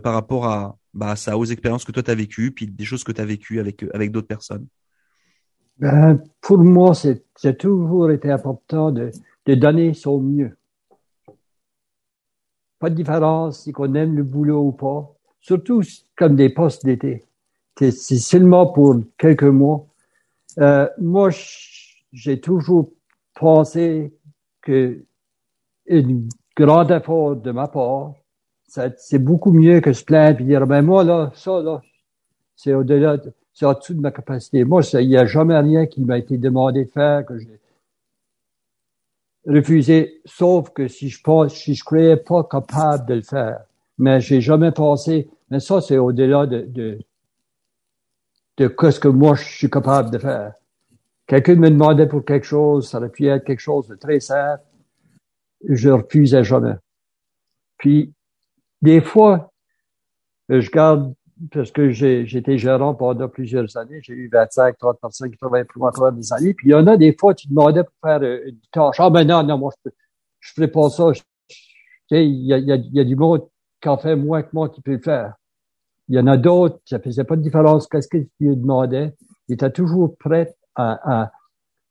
par 0.05 0.15
rapport 0.15 0.47
à, 0.47 0.77
bah, 0.95 1.17
ça 1.17 1.37
aux 1.37 1.47
expériences 1.47 1.85
que 1.85 1.91
toi 1.91 2.05
tu 2.05 2.15
vécues, 2.15 2.53
puis 2.53 2.69
des 2.69 2.85
choses 2.85 3.03
que 3.03 3.11
tu 3.11 3.21
as 3.21 3.25
vécues 3.25 3.59
avec, 3.59 3.85
avec 3.93 4.13
d'autres 4.13 4.29
personnes? 4.29 4.69
Ben, 5.79 6.23
Pour 6.41 6.59
moi, 6.59 6.95
c'est 6.95 7.59
toujours 7.59 8.11
été 8.11 8.31
important 8.31 8.91
de, 8.91 9.11
de 9.47 9.55
donner 9.55 9.95
son 9.95 10.21
mieux. 10.21 10.57
Pas 12.79 12.91
de 12.91 12.95
différence 12.95 13.63
si 13.63 13.73
on 13.77 13.95
aime 13.95 14.17
le 14.17 14.25
boulot 14.25 14.61
ou 14.61 14.73
pas, 14.73 15.15
surtout 15.41 15.83
comme 16.17 16.37
des 16.37 16.49
postes 16.49 16.85
d'été. 16.85 17.25
C'est 17.79 17.91
seulement 17.91 18.67
pour 18.67 18.97
quelques 19.19 19.43
mois. 19.45 19.87
Euh, 20.59 20.89
moi, 20.99 21.31
j'ai 22.13 22.41
toujours 22.41 22.91
pensé 23.35 24.13
que 24.61 25.05
une 25.87 26.29
grand 26.57 26.89
effort 26.91 27.37
de 27.37 27.51
ma 27.51 27.69
part, 27.69 28.15
c'est 28.67 29.19
beaucoup 29.19 29.53
mieux 29.53 29.81
que 29.81 29.93
se 29.93 30.05
plaindre 30.05 30.41
et 30.41 30.45
dire, 30.45 30.67
ben 30.67 30.83
moi, 30.83 31.05
là, 31.05 31.31
ça, 31.35 31.61
là, 31.61 31.83
c'est 32.57 32.75
au-delà, 32.75 33.19
c'est 33.53 33.67
au-dessus 33.67 33.95
de 33.95 34.01
ma 34.01 34.11
capacité. 34.11 34.65
Moi, 34.65 34.83
il 34.95 35.09
n'y 35.09 35.17
a 35.17 35.27
jamais 35.27 35.59
rien 35.59 35.87
qui 35.87 36.01
m'a 36.01 36.19
été 36.19 36.39
demandé 36.39 36.85
de 36.85 36.91
faire 36.91 37.25
que 37.27 37.39
j'ai 37.39 37.61
refusé, 39.47 40.21
sauf 40.25 40.71
que 40.71 40.89
si 40.89 41.09
je 41.09 41.21
pense, 41.21 41.55
si 41.55 41.75
je 41.75 41.85
croyais 41.85 42.17
pas 42.17 42.45
capable 42.45 43.07
de 43.07 43.15
le 43.15 43.23
faire. 43.23 43.65
Mais 43.99 44.21
j'ai 44.21 44.41
jamais 44.41 44.73
pensé, 44.73 45.29
mais 45.51 45.61
ça, 45.61 45.81
c'est 45.81 45.99
au-delà 45.99 46.47
de, 46.47 46.63
de, 46.63 46.99
de 48.57 48.91
ce 48.91 49.01
que 49.01 49.09
moi, 49.09 49.35
je 49.35 49.45
suis 49.45 49.71
capable 49.71 50.11
de 50.11 50.19
faire. 50.19 50.55
Quelqu'un 51.27 51.57
me 51.57 51.71
demandait 51.71 52.07
pour 52.07 52.25
quelque 52.25 52.47
chose, 52.47 52.89
ça 52.89 52.99
aurait 52.99 53.09
pu 53.09 53.27
être 53.27 53.45
quelque 53.45 53.61
chose 53.61 53.89
de 53.89 53.95
très 53.95 54.21
simple. 54.21 54.63
Je 55.69 55.91
refusais 55.91 56.45
jamais. 56.45 56.75
Puis, 57.79 58.13
des 58.81 59.01
fois, 59.01 59.53
je 60.49 60.71
garde, 60.71 61.15
parce 61.51 61.71
que 61.71 61.91
j'ai, 61.91 62.27
j'étais 62.27 62.59
gérant 62.59 62.95
pendant 62.95 63.29
plusieurs 63.29 63.77
années, 63.77 64.01
j'ai 64.03 64.15
eu 64.15 64.29
25, 64.33 64.79
30 64.79 65.01
personnes 65.01 65.31
qui 65.31 65.39
travaillaient 65.39 65.65
pour 65.65 65.81
moi 65.81 65.93
pendant 65.93 66.13
des 66.13 66.33
années, 66.33 66.55
puis 66.55 66.69
il 66.69 66.73
y 66.73 66.75
en 66.75 66.87
a 66.87 66.97
des 66.97 67.17
fois, 67.19 67.35
tu 67.35 67.49
demandais 67.49 67.85
pour 67.85 67.95
faire 68.03 68.23
euh, 68.23 68.41
une 68.47 68.59
tâche. 68.71 68.97
Ah, 68.99 69.11
ben 69.11 69.25
non, 69.25 69.43
non, 69.43 69.59
moi, 69.59 69.73
je, 70.41 70.53
ferai 70.53 70.69
pas 70.69 70.89
ça. 70.91 71.13
Tu 71.13 71.25
sais, 72.11 72.27
il 72.27 72.47
y 72.47 72.53
a, 72.53 72.59
y 72.59 73.01
a 73.01 73.05
du 73.05 73.17
monde 73.17 73.49
qui 73.81 73.89
en 73.89 73.99
fait 73.99 74.17
moins 74.17 74.43
que 74.43 74.51
moi 74.53 74.69
qui 74.69 74.81
peut 74.81 74.93
le 74.93 74.99
faire. 74.99 75.35
Il 76.09 76.17
y 76.17 76.21
en 76.21 76.27
a 76.27 76.37
d'autres, 76.37 76.79
ça 76.85 76.99
faisait 76.99 77.25
pas 77.25 77.37
de 77.37 77.43
différence 77.43 77.87
qu'est-ce 77.87 78.09
que 78.09 78.19
tu 78.19 78.31
lui 78.41 78.57
demandais. 78.57 79.15
Il 79.49 79.55
était 79.55 79.71
toujours 79.71 80.17
prêt 80.19 80.55
à, 80.75 81.23
à, 81.23 81.33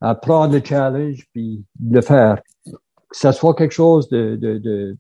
à 0.02 0.16
prendre 0.16 0.54
le 0.54 0.64
challenge 0.64 1.28
puis 1.34 1.66
le 1.84 2.02
faire. 2.02 2.42
Que 2.66 2.72
ça 3.12 3.32
soit 3.32 3.56
quelque 3.56 3.74
chose 3.74 4.10
de, 4.10 4.36
de, 4.36 4.58
de 4.58 4.98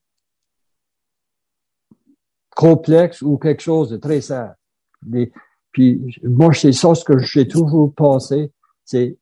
complexe 2.55 3.21
ou 3.21 3.37
quelque 3.37 3.61
chose 3.61 3.89
de 3.89 3.97
très 3.97 4.21
simple. 4.21 4.55
puis 5.71 6.01
moi, 6.23 6.53
c'est 6.53 6.73
ça 6.73 6.93
ce 6.95 7.03
que 7.03 7.17
j'ai 7.19 7.47
toujours 7.47 7.93
pensé, 7.93 8.51
c'est 8.83 9.17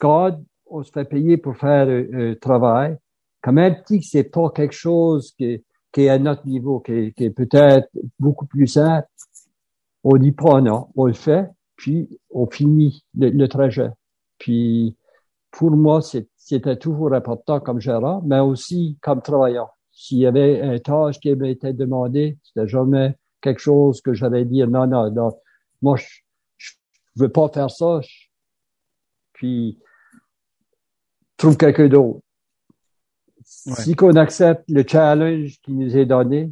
quand 0.00 0.38
on 0.66 0.82
se 0.82 0.90
fait 0.90 1.04
payer 1.04 1.36
pour 1.36 1.56
faire 1.56 1.88
un, 1.88 2.34
travail, 2.34 2.96
quand 3.42 3.52
même 3.52 3.76
que 3.82 4.00
c'est 4.00 4.24
pas 4.24 4.50
quelque 4.50 4.74
chose 4.74 5.32
qui, 5.36 5.62
qui 5.92 6.02
est 6.02 6.08
à 6.08 6.18
notre 6.18 6.46
niveau, 6.46 6.80
qui, 6.80 7.12
qui 7.12 7.24
est 7.24 7.30
peut-être 7.30 7.88
beaucoup 8.18 8.46
plus 8.46 8.66
simple, 8.66 9.06
on 10.02 10.16
dit 10.16 10.32
pas 10.32 10.60
non, 10.60 10.88
on 10.96 11.06
le 11.06 11.12
fait, 11.12 11.48
puis 11.76 12.20
on 12.30 12.46
finit 12.46 13.04
le, 13.16 13.46
trajet. 13.46 13.90
Puis 14.38 14.96
pour 15.50 15.70
moi, 15.70 16.00
c'était 16.36 16.76
toujours 16.76 17.14
important 17.14 17.60
comme 17.60 17.80
gérant, 17.80 18.22
mais 18.24 18.40
aussi 18.40 18.98
comme 19.00 19.22
travailleur. 19.22 19.76
S'il 19.94 20.18
y 20.18 20.26
avait 20.26 20.60
un 20.60 20.78
tâche 20.78 21.20
qui 21.20 21.28
été 21.28 21.72
demandé, 21.72 22.36
c'était 22.42 22.68
jamais 22.68 23.16
quelque 23.40 23.60
chose 23.60 24.00
que 24.00 24.12
j'allais 24.12 24.44
dire 24.44 24.68
non, 24.68 24.86
non, 24.86 25.10
non. 25.10 25.38
Moi, 25.80 25.96
je, 25.96 26.20
je 26.58 26.72
veux 27.16 27.28
pas 27.28 27.48
faire 27.48 27.70
ça. 27.70 28.00
puis 29.32 29.78
trouve 31.36 31.56
quelqu'un 31.56 31.88
d'autre. 31.88 32.20
Si 33.44 33.94
qu'on 33.94 34.16
accepte 34.16 34.64
le 34.70 34.84
challenge 34.86 35.60
qui 35.60 35.72
nous 35.72 35.96
est 35.96 36.06
donné, 36.06 36.50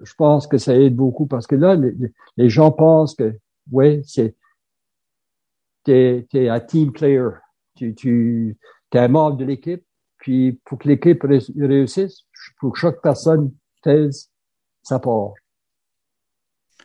je 0.00 0.14
pense 0.14 0.46
que 0.46 0.58
ça 0.58 0.76
aide 0.76 0.94
beaucoup 0.94 1.26
parce 1.26 1.46
que 1.46 1.56
là, 1.56 1.76
les, 2.36 2.48
gens 2.48 2.70
pensent 2.70 3.14
que, 3.16 3.36
ouais, 3.72 4.00
c'est, 4.04 4.36
t'es, 5.82 6.26
t'es 6.30 6.48
un 6.48 6.60
team 6.60 6.92
player. 6.92 7.30
Tu, 7.74 7.94
tu, 7.94 8.56
t'es 8.90 9.00
un 9.00 9.08
membre 9.08 9.36
de 9.36 9.44
l'équipe. 9.44 9.84
Puis, 10.28 10.60
pour 10.66 10.78
que 10.78 10.86
l'équipe 10.88 11.22
réussisse, 11.22 12.26
pour 12.60 12.74
que 12.74 12.78
chaque 12.78 13.00
personne 13.00 13.50
taise 13.82 14.30
sa 14.82 14.98
part. 14.98 15.32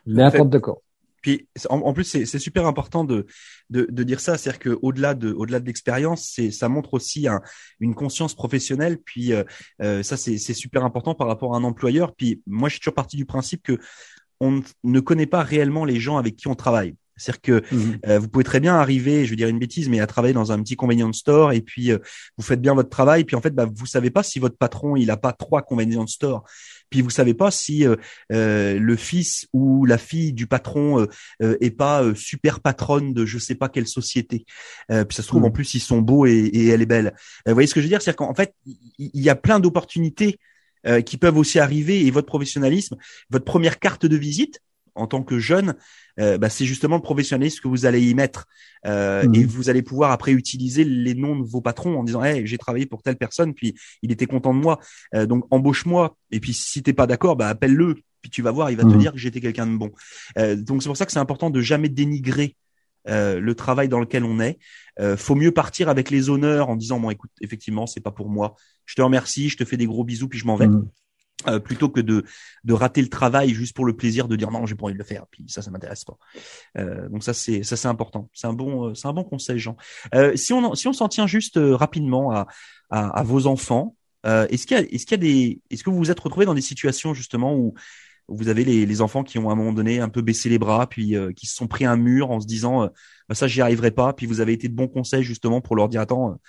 N'importe 0.06 0.60
quoi. 0.60 0.82
Puis 1.22 1.50
en, 1.70 1.92
plus 1.92 2.06
c'est 2.06 2.40
super 2.40 2.66
important 2.66 3.04
de, 3.04 3.26
de, 3.70 3.86
de 3.90 4.04
dire 4.04 4.22
ça, 4.22 4.38
c'est-à-dire 4.38 4.60
que 4.60 4.80
au-delà 4.82 5.14
de 5.14 5.34
au-delà 5.34 5.60
de 5.60 5.66
l'expérience, 5.66 6.32
c'est 6.34 6.52
ça 6.52 6.70
montre 6.70 6.94
aussi 6.94 7.28
un, 7.28 7.42
une 7.82 7.96
conscience 7.96 8.34
professionnelle. 8.34 8.98
Puis 8.98 9.34
euh, 9.34 9.44
euh, 9.82 10.04
ça 10.04 10.16
c'est 10.16 10.38
super 10.38 10.86
important 10.86 11.14
par 11.14 11.28
rapport 11.28 11.54
à 11.54 11.58
un 11.58 11.66
employeur. 11.66 12.16
Puis 12.16 12.42
moi 12.48 12.70
je 12.70 12.76
suis 12.76 12.80
toujours 12.80 12.94
parti 12.94 13.18
du 13.18 13.26
principe 13.26 13.62
que 13.62 13.78
on 14.40 14.62
ne 14.86 15.00
connaît 15.02 15.26
pas 15.26 15.44
réellement 15.44 15.84
les 15.84 16.00
gens 16.00 16.16
avec 16.16 16.38
qui 16.38 16.48
on 16.48 16.56
travaille. 16.56 16.96
C'est-à-dire 17.18 17.42
que 17.42 17.76
mmh 17.76 18.00
euh, 18.08 18.20
vous 18.20 18.28
pouvez 18.28 18.44
très 18.44 18.60
bien 18.60 18.76
arriver, 18.76 19.26
je 19.26 19.30
vais 19.30 19.36
dire 19.36 19.48
une 19.48 19.60
bêtise, 19.60 19.90
mais 19.90 20.00
à 20.00 20.08
travailler 20.08 20.34
dans 20.34 20.52
un 20.52 20.62
petit 20.62 20.76
convenience 20.76 21.18
store 21.18 21.52
et 21.52 21.62
puis 21.62 21.92
euh, 21.92 22.00
vous 22.38 22.44
faites 22.44 22.62
bien 22.62 22.74
votre 22.74 22.90
travail, 22.90 23.24
puis 23.24 23.36
en 23.36 23.42
fait, 23.42 23.52
bah, 23.52 23.68
vous 23.72 23.86
savez 23.86 24.10
pas 24.10 24.24
si 24.24 24.40
votre 24.40 24.58
patron 24.58 24.96
il 24.96 25.12
a 25.12 25.18
pas 25.18 25.32
trois 25.32 25.62
convenience 25.62 26.14
store, 26.14 26.44
puis 26.90 27.02
vous 27.02 27.10
savez 27.10 27.34
pas 27.34 27.52
si 27.52 27.86
euh, 27.86 27.96
le 28.80 28.96
fils 28.96 29.48
ou 29.54 29.86
la 29.86 29.98
fille 29.98 30.34
du 30.34 30.48
patron 30.48 31.08
est 31.40 31.72
pas 31.72 32.04
super 32.16 32.60
patronne 32.60 33.14
de 33.14 33.26
je 33.26 33.38
sais 33.38 33.56
pas 33.56 33.70
quelle 33.70 33.88
société. 33.88 34.46
puis 34.90 34.98
ça 35.12 35.24
se 35.24 35.28
trouve 35.28 35.44
en 35.44 35.50
mmh. 35.50 35.54
plus 35.54 35.74
ils 35.74 35.80
sont 35.80 36.02
beaux 36.02 36.26
et, 36.26 36.32
et 36.32 36.68
elle 36.68 36.82
est 36.82 36.88
belle. 36.88 37.14
vous 37.46 37.54
voyez 37.54 37.68
ce 37.68 37.74
que 37.74 37.82
je 37.82 37.86
veux 37.86 37.90
dire? 37.90 38.02
C'est-à-dire 38.02 38.18
qu'en 38.18 38.36
fait, 38.36 38.54
il 38.66 39.22
y, 39.22 39.30
a 39.30 39.36
plein 39.36 39.60
d'opportunités 39.60 40.40
qui 41.06 41.18
peuvent 41.18 41.38
aussi 41.38 41.60
arriver 41.60 42.06
et 42.06 42.12
votre 42.12 42.28
professionnalisme, 42.28 42.98
votre 43.30 43.46
première 43.46 43.80
carte 43.80 44.06
de 44.06 44.18
visite 44.18 44.60
en 44.96 45.08
tant 45.08 45.24
que 45.24 45.40
jeune, 45.40 45.76
euh, 46.20 46.38
bah, 46.38 46.50
c'est 46.50 46.66
justement 46.66 46.98
le 46.98 47.02
professionnalisme 47.02 47.62
que 47.62 47.68
vous 47.68 47.86
allez 47.86 48.02
y 48.02 48.14
mettre 48.14 48.46
euh, 48.86 49.24
et 49.34 49.40
mhm. 49.40 49.46
vous 49.46 49.70
allez 49.70 49.82
pouvoir 49.82 50.12
après 50.12 50.32
utiliser 50.32 50.84
les 50.84 51.16
noms 51.16 51.36
de 51.36 51.44
vos 51.44 51.62
patrons 51.62 51.98
en 51.98 52.04
disant 52.04 52.24
hey, 52.24 52.46
j'ai 52.46 52.58
travaillé 52.58 52.86
pour 52.86 53.02
telle 53.02 53.16
personne 53.16 53.54
puis 53.54 53.74
il 54.02 54.12
était 54.12 54.28
content 54.28 54.54
de 54.54 54.60
moi 54.60 54.80
euh, 55.16 55.26
donc 55.26 55.46
embauche-moi 55.50 56.16
et 56.32 56.40
puis 56.40 56.54
si 56.54 56.84
t'es 56.84 56.94
pas 56.94 57.08
d'accord 57.08 57.36
bah 57.36 57.48
appelle-le 57.48 57.96
puis 58.22 58.30
tu 58.30 58.42
vas 58.42 58.52
voir 58.52 58.70
il 58.70 58.78
va 58.78 58.84
te 58.84 58.90
mhm. 58.90 59.00
dire 59.00 59.12
que 59.14 59.18
j'étais 59.18 59.42
quelqu'un 59.42 59.66
de 59.66 59.76
bon 59.76 59.92
donc 60.38 60.84
c'est 60.84 60.90
pour 60.90 60.98
ça 60.98 61.06
que 61.06 61.12
c'est 61.12 61.20
important 61.20 61.50
de 61.50 61.62
jamais 61.62 61.90
dénigrer 61.90 62.56
le 63.06 63.52
travail 63.54 63.90
dans 63.90 64.00
lequel 64.00 64.24
on 64.24 64.40
est. 64.40 64.60
faut 65.18 65.36
mieux 65.36 65.52
partir 65.52 65.90
avec 65.90 66.10
les 66.10 66.30
honneurs 66.30 66.70
en 66.70 66.76
disant 66.76 67.00
bon 67.00 67.10
écoute 67.10 67.32
effectivement 67.42 67.86
c'est 67.88 68.02
pas 68.02 68.12
pour 68.12 68.30
moi. 68.30 68.56
Je 68.86 68.96
te 68.96 69.02
remercie, 69.02 69.50
je 69.50 69.58
te 69.58 69.66
fais 69.66 69.78
des 69.78 69.88
gros 69.88 70.04
bisous 70.04 70.30
puis 70.30 70.40
je 70.40 70.46
m'en 70.46 70.56
vais. 70.56 70.68
Mhm. 70.68 70.88
Euh, 71.48 71.60
plutôt 71.60 71.90
que 71.90 72.00
de, 72.00 72.24
de 72.64 72.74
rater 72.74 73.02
le 73.02 73.10
travail 73.10 73.50
juste 73.50 73.76
pour 73.76 73.84
le 73.86 73.94
plaisir 73.96 74.30
de 74.30 74.36
dire 74.38 74.50
non 74.50 74.66
j'ai 74.66 74.76
pas 74.76 74.86
envie 74.86 74.94
de 74.94 75.00
le 75.00 75.04
faire 75.04 75.26
puis 75.30 75.44
ça 75.48 75.62
ça 75.62 75.72
m'intéresse 75.72 76.06
pas. 76.06 76.18
Euh, 76.78 77.10
donc 77.10 77.24
ça 77.24 77.34
c'est 77.34 77.64
ça 77.64 77.76
c'est 77.76 77.90
important. 77.90 78.30
C'est 78.34 78.48
un 78.48 78.54
bon 78.54 78.90
euh, 78.90 78.94
c'est 78.94 79.08
un 79.08 79.14
bon 79.14 79.26
conseil 79.26 79.60
Jean. 79.60 79.76
Euh, 80.16 80.36
si 80.38 80.54
on 80.54 80.74
si 80.74 80.88
on 80.88 80.94
s'en 80.94 81.10
tient 81.10 81.28
juste 81.28 81.58
euh, 81.58 81.76
rapidement 81.76 82.32
à, 82.32 82.48
à, 82.90 83.20
à 83.20 83.24
vos 83.24 83.48
enfants 83.48 83.96
est-ce 84.26 84.66
qu'il 84.66 84.78
y 84.78 84.80
a 84.80 84.84
est-ce 84.84 85.06
qu'il 85.06 85.12
y 85.12 85.14
a 85.16 85.18
des 85.18 85.62
est-ce 85.70 85.84
que 85.84 85.90
vous 85.90 85.98
vous 85.98 86.12
êtes 86.12 86.20
retrouvés 86.20 86.46
dans 86.46 86.54
des 86.54 86.62
situations 86.62 87.14
justement 87.14 87.58
où 87.58 87.74
vous 88.30 88.48
avez 88.48 88.64
les, 88.64 88.86
les 88.86 89.02
enfants 89.02 89.24
qui 89.24 89.38
ont 89.38 89.50
à 89.50 89.52
un 89.52 89.56
moment 89.56 89.74
donné 89.74 90.00
un 90.00 90.08
peu 90.08 90.22
baissé 90.22 90.48
les 90.48 90.60
bras 90.60 90.88
puis 90.88 91.14
qui 91.36 91.46
se 91.46 91.56
sont 91.58 91.68
pris 91.68 91.84
un 91.84 91.98
mur 91.98 92.32
en 92.32 92.40
se 92.40 92.48
disant 92.48 92.90
bah, 93.28 93.36
ça 93.36 93.48
j'y 93.48 93.60
arriverai 93.60 93.92
pas 93.92 94.14
puis 94.14 94.28
vous 94.28 94.40
avez 94.40 94.54
été 94.54 94.70
de 94.70 94.76
bons 94.76 94.88
conseils 94.88 95.24
justement 95.24 95.60
pour 95.60 95.76
leur 95.76 95.90
dire 95.90 96.00
attends 96.00 96.40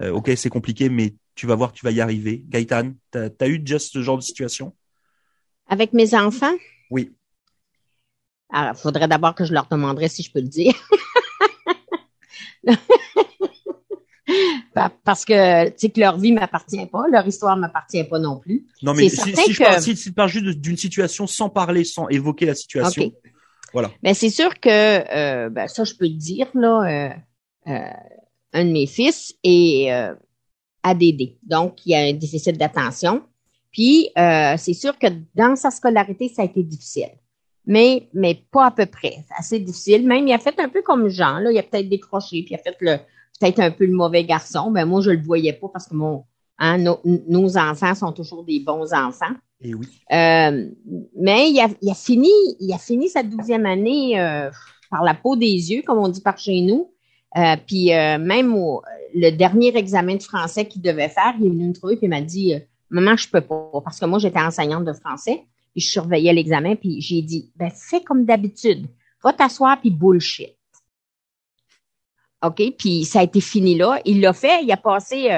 ok 0.00 0.30
c'est 0.36 0.48
compliqué 0.48 0.88
mais 0.88 1.16
tu 1.34 1.46
vas 1.46 1.54
voir, 1.54 1.72
tu 1.72 1.84
vas 1.84 1.90
y 1.90 2.00
arriver. 2.00 2.44
Gaëtan, 2.48 2.92
tu 3.12 3.18
as, 3.18 3.48
eu 3.48 3.58
déjà 3.58 3.78
ce 3.78 4.02
genre 4.02 4.16
de 4.16 4.22
situation? 4.22 4.74
Avec 5.68 5.92
mes 5.92 6.14
enfants? 6.14 6.54
Oui. 6.90 7.12
Alors, 8.50 8.74
il 8.76 8.80
faudrait 8.80 9.08
d'abord 9.08 9.34
que 9.34 9.44
je 9.44 9.52
leur 9.52 9.66
demanderais 9.68 10.08
si 10.08 10.22
je 10.22 10.30
peux 10.32 10.40
le 10.40 10.48
dire. 10.48 10.74
Parce 15.04 15.24
que, 15.24 15.68
tu 15.68 15.74
sais, 15.76 15.90
que 15.90 16.00
leur 16.00 16.18
vie 16.18 16.32
m'appartient 16.32 16.86
pas, 16.86 17.06
leur 17.08 17.26
histoire 17.26 17.56
m'appartient 17.56 18.04
pas 18.04 18.18
non 18.18 18.38
plus. 18.38 18.66
Non, 18.82 18.94
mais 18.94 19.08
si, 19.08 19.34
si, 19.34 19.52
je 19.52 20.10
parle, 20.12 20.28
juste 20.28 20.60
d'une 20.60 20.76
situation 20.76 21.26
sans 21.26 21.48
parler, 21.48 21.84
sans 21.84 22.08
évoquer 22.08 22.46
la 22.46 22.54
situation. 22.54 23.12
Voilà. 23.72 23.90
Mais 24.02 24.14
c'est 24.14 24.30
sûr 24.30 24.58
que, 24.60 24.68
euh, 24.68 25.50
ben, 25.50 25.68
ça, 25.68 25.84
je 25.84 25.94
peux 25.94 26.06
le 26.06 26.14
dire, 26.14 26.48
là, 26.54 26.82
euh, 26.82 27.10
euh, 27.70 27.92
un 28.52 28.64
de 28.64 28.70
mes 28.70 28.86
fils 28.86 29.34
est, 29.42 29.90
ADD. 30.84 31.36
Donc, 31.42 31.84
il 31.84 31.90
y 31.90 31.94
a 31.96 32.00
un 32.00 32.12
déficit 32.12 32.56
d'attention. 32.56 33.22
Puis, 33.72 34.10
euh, 34.16 34.54
c'est 34.56 34.74
sûr 34.74 34.96
que 34.96 35.08
dans 35.34 35.56
sa 35.56 35.72
scolarité, 35.72 36.28
ça 36.28 36.42
a 36.42 36.44
été 36.44 36.62
difficile. 36.62 37.10
Mais, 37.66 38.08
mais 38.14 38.44
pas 38.52 38.66
à 38.66 38.70
peu 38.70 38.86
près. 38.86 39.24
Assez 39.36 39.58
difficile. 39.58 40.06
Même, 40.06 40.28
il 40.28 40.32
a 40.32 40.38
fait 40.38 40.60
un 40.60 40.68
peu 40.68 40.82
comme 40.82 41.08
Jean, 41.08 41.38
là. 41.38 41.50
Il 41.50 41.58
a 41.58 41.62
peut-être 41.64 41.88
décroché, 41.88 42.42
puis 42.42 42.52
il 42.52 42.54
a 42.54 42.58
fait 42.58 42.76
le, 42.80 42.98
peut-être 43.40 43.58
un 43.58 43.72
peu 43.72 43.86
le 43.86 43.96
mauvais 43.96 44.22
garçon. 44.22 44.70
Mais 44.70 44.84
moi, 44.84 45.00
je 45.00 45.10
le 45.10 45.22
voyais 45.22 45.54
pas 45.54 45.68
parce 45.72 45.88
que 45.88 45.94
mon, 45.94 46.24
Hein, 46.58 46.78
nos, 47.04 47.58
enfants 47.58 47.94
sont 47.94 48.12
toujours 48.12 48.44
des 48.44 48.60
bons 48.60 48.92
enfants. 48.92 49.34
Et 49.60 49.70
eh 49.70 49.74
oui. 49.74 49.86
Euh, 50.12 50.70
mais 51.16 51.50
il 51.50 51.60
a, 51.60 51.68
il 51.82 51.90
a, 51.90 51.94
fini, 51.94 52.30
il 52.60 52.72
a 52.72 52.78
fini 52.78 53.08
sa 53.08 53.22
douzième 53.24 53.66
année 53.66 54.20
euh, 54.20 54.50
par 54.88 55.02
la 55.02 55.14
peau 55.14 55.34
des 55.34 55.46
yeux, 55.46 55.82
comme 55.84 55.98
on 55.98 56.08
dit 56.08 56.20
par 56.20 56.38
chez 56.38 56.60
nous. 56.60 56.92
Euh, 57.36 57.56
puis 57.66 57.88
même 57.88 58.54
au, 58.54 58.82
le 59.14 59.30
dernier 59.30 59.76
examen 59.76 60.16
de 60.16 60.22
français 60.22 60.66
qu'il 60.66 60.82
devait 60.82 61.08
faire, 61.08 61.34
il 61.38 61.46
est 61.46 61.50
venu 61.50 61.68
me 61.68 61.72
trouver 61.72 61.94
et 61.94 61.98
il 62.02 62.08
m'a 62.08 62.20
dit 62.20 62.54
Maman, 62.90 63.16
je 63.16 63.28
peux 63.28 63.40
pas, 63.40 63.70
parce 63.82 63.98
que 63.98 64.06
moi, 64.06 64.18
j'étais 64.18 64.40
enseignante 64.40 64.84
de 64.84 64.92
français, 64.92 65.44
puis 65.72 65.80
je 65.80 65.90
surveillais 65.90 66.32
l'examen, 66.32 66.76
puis 66.76 67.00
j'ai 67.00 67.22
dit 67.22 67.50
ben, 67.56 67.70
fais 67.70 68.02
comme 68.02 68.24
d'habitude. 68.24 68.86
Va 69.22 69.32
t'asseoir 69.32 69.80
puis 69.80 69.90
bullshit. 69.90 70.56
OK? 72.44 72.62
Puis 72.78 73.04
ça 73.04 73.20
a 73.20 73.22
été 73.22 73.40
fini 73.40 73.74
là. 73.74 74.00
Il 74.04 74.20
l'a 74.20 74.32
fait, 74.32 74.62
il 74.62 74.70
a 74.70 74.76
passé 74.76 75.30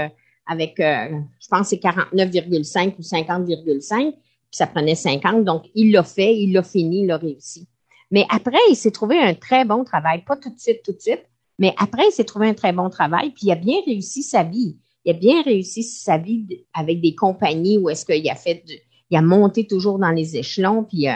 avec, 0.46 0.78
euh, 0.80 1.20
je 1.40 1.48
pense, 1.48 1.68
c'est 1.68 1.76
49,5 1.76 2.94
ou 2.98 3.02
50,5, 3.02 4.12
puis 4.12 4.20
ça 4.50 4.66
prenait 4.66 4.94
50. 4.94 5.44
Donc, 5.44 5.66
il 5.74 5.92
l'a 5.92 6.02
fait, 6.02 6.36
il 6.36 6.52
l'a 6.52 6.62
fini, 6.62 7.02
il 7.02 7.06
l'a 7.06 7.16
réussi. 7.16 7.68
Mais 8.10 8.24
après, 8.28 8.58
il 8.70 8.76
s'est 8.76 8.92
trouvé 8.92 9.18
un 9.18 9.34
très 9.34 9.64
bon 9.64 9.84
travail, 9.84 10.22
pas 10.24 10.36
tout 10.36 10.50
de 10.50 10.58
suite, 10.58 10.82
tout 10.84 10.92
de 10.92 11.00
suite, 11.00 11.24
mais 11.58 11.74
après, 11.78 12.06
il 12.08 12.12
s'est 12.12 12.24
trouvé 12.24 12.48
un 12.48 12.54
très 12.54 12.72
bon 12.72 12.90
travail, 12.90 13.30
puis 13.30 13.46
il 13.46 13.52
a 13.52 13.56
bien 13.56 13.78
réussi 13.86 14.22
sa 14.22 14.42
vie. 14.42 14.76
Il 15.04 15.10
a 15.10 15.18
bien 15.18 15.42
réussi 15.42 15.82
sa 15.82 16.18
vie 16.18 16.46
avec 16.74 17.00
des 17.00 17.14
compagnies 17.14 17.78
où 17.78 17.88
est-ce 17.88 18.04
qu'il 18.04 18.28
a 18.28 18.34
fait, 18.34 18.64
il 19.10 19.16
a 19.16 19.22
monté 19.22 19.66
toujours 19.66 19.98
dans 19.98 20.10
les 20.10 20.36
échelons, 20.36 20.84
puis 20.84 21.08
euh, 21.08 21.14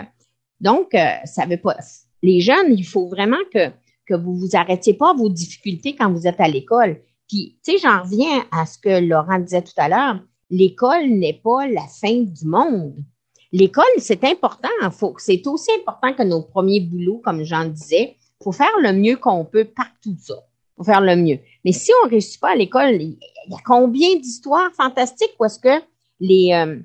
donc, 0.61 0.95
euh, 0.95 1.15
ça 1.25 1.47
veut 1.47 1.61
pas. 1.61 1.77
Les 2.23 2.41
jeunes, 2.41 2.73
il 2.73 2.85
faut 2.85 3.09
vraiment 3.09 3.39
que 3.53 3.71
que 4.11 4.15
vous 4.17 4.35
vous 4.35 4.57
arrêtiez 4.57 4.95
pas 4.95 5.15
vos 5.15 5.29
difficultés 5.29 5.95
quand 5.95 6.13
vous 6.13 6.27
êtes 6.27 6.41
à 6.41 6.49
l'école. 6.49 7.01
Puis, 7.29 7.59
tu 7.65 7.73
sais, 7.73 7.79
j'en 7.79 8.03
reviens 8.03 8.45
à 8.51 8.67
ce 8.67 8.77
que 8.77 9.01
Laurent 9.01 9.39
disait 9.39 9.63
tout 9.63 9.73
à 9.77 9.89
l'heure. 9.89 10.21
L'école 10.51 11.07
n'est 11.07 11.41
pas 11.45 11.69
la 11.69 11.87
fin 11.87 12.23
du 12.23 12.45
monde. 12.45 12.97
L'école, 13.53 13.85
c'est 13.99 14.25
important. 14.25 14.69
c'est 15.19 15.47
aussi 15.47 15.71
important 15.81 16.13
que 16.13 16.25
nos 16.25 16.43
premiers 16.43 16.81
boulots, 16.81 17.21
comme 17.25 17.45
j'en 17.45 17.67
disais. 17.67 18.17
Faut 18.43 18.53
faire 18.53 18.73
le 18.83 18.93
mieux 18.93 19.17
qu'on 19.17 19.45
peut 19.45 19.65
partout 19.65 20.17
ça. 20.19 20.35
faut 20.77 20.85
faire 20.85 21.01
le 21.01 21.17
mieux. 21.17 21.39
Mais 21.65 21.73
si 21.73 21.91
on 22.03 22.07
ne 22.07 22.11
réussit 22.11 22.41
pas 22.41 22.53
à 22.53 22.57
l'école, 22.57 23.01
il 23.01 23.19
y 23.49 23.55
a 23.55 23.59
combien 23.65 24.17
d'histoires 24.17 24.73
fantastiques 24.75 25.35
où 25.39 25.47
que 25.63 25.83
les, 26.21 26.53
euh, 26.53 26.79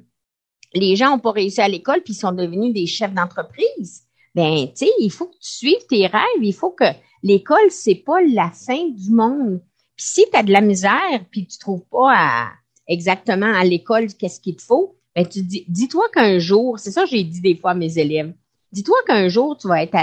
les 0.73 0.95
gens 0.95 1.11
n'ont 1.11 1.19
pas 1.19 1.31
réussi 1.31 1.61
à 1.61 1.67
l'école 1.67 2.01
puis 2.01 2.13
sont 2.13 2.31
devenus 2.33 2.73
des 2.73 2.87
chefs 2.87 3.13
d'entreprise? 3.13 4.03
Ben, 4.33 4.67
tu 4.67 4.85
sais, 4.85 4.91
il 4.99 5.09
faut 5.09 5.27
que 5.27 5.37
tu 5.41 5.49
suives 5.49 5.85
tes 5.87 6.07
rêves. 6.07 6.41
Il 6.41 6.53
faut 6.53 6.71
que 6.71 6.83
l'école, 7.23 7.69
c'est 7.71 7.95
pas 7.95 8.21
la 8.21 8.51
fin 8.51 8.89
du 8.89 9.11
monde. 9.11 9.61
Puis 9.95 10.05
si 10.05 10.25
tu 10.29 10.37
as 10.37 10.43
de 10.43 10.51
la 10.51 10.61
misère, 10.61 11.25
puis 11.31 11.47
tu 11.47 11.57
trouves 11.57 11.85
pas 11.89 12.49
exactement 12.87 13.53
à 13.53 13.63
l'école 13.63 14.07
qu'est-ce 14.13 14.41
qu'il 14.41 14.57
te 14.57 14.61
faut, 14.61 14.97
ben 15.15 15.25
tu 15.25 15.41
dis, 15.41 15.65
dis-toi 15.69 16.03
qu'un 16.13 16.39
jour, 16.39 16.77
c'est 16.77 16.91
ça 16.91 17.03
que 17.03 17.09
j'ai 17.09 17.23
dit 17.23 17.39
des 17.39 17.55
fois 17.55 17.71
à 17.71 17.75
mes 17.75 17.97
élèves, 17.97 18.33
dis-toi 18.73 18.97
qu'un 19.07 19.29
jour 19.29 19.57
tu 19.57 19.69
vas 19.69 19.81
être 19.81 19.95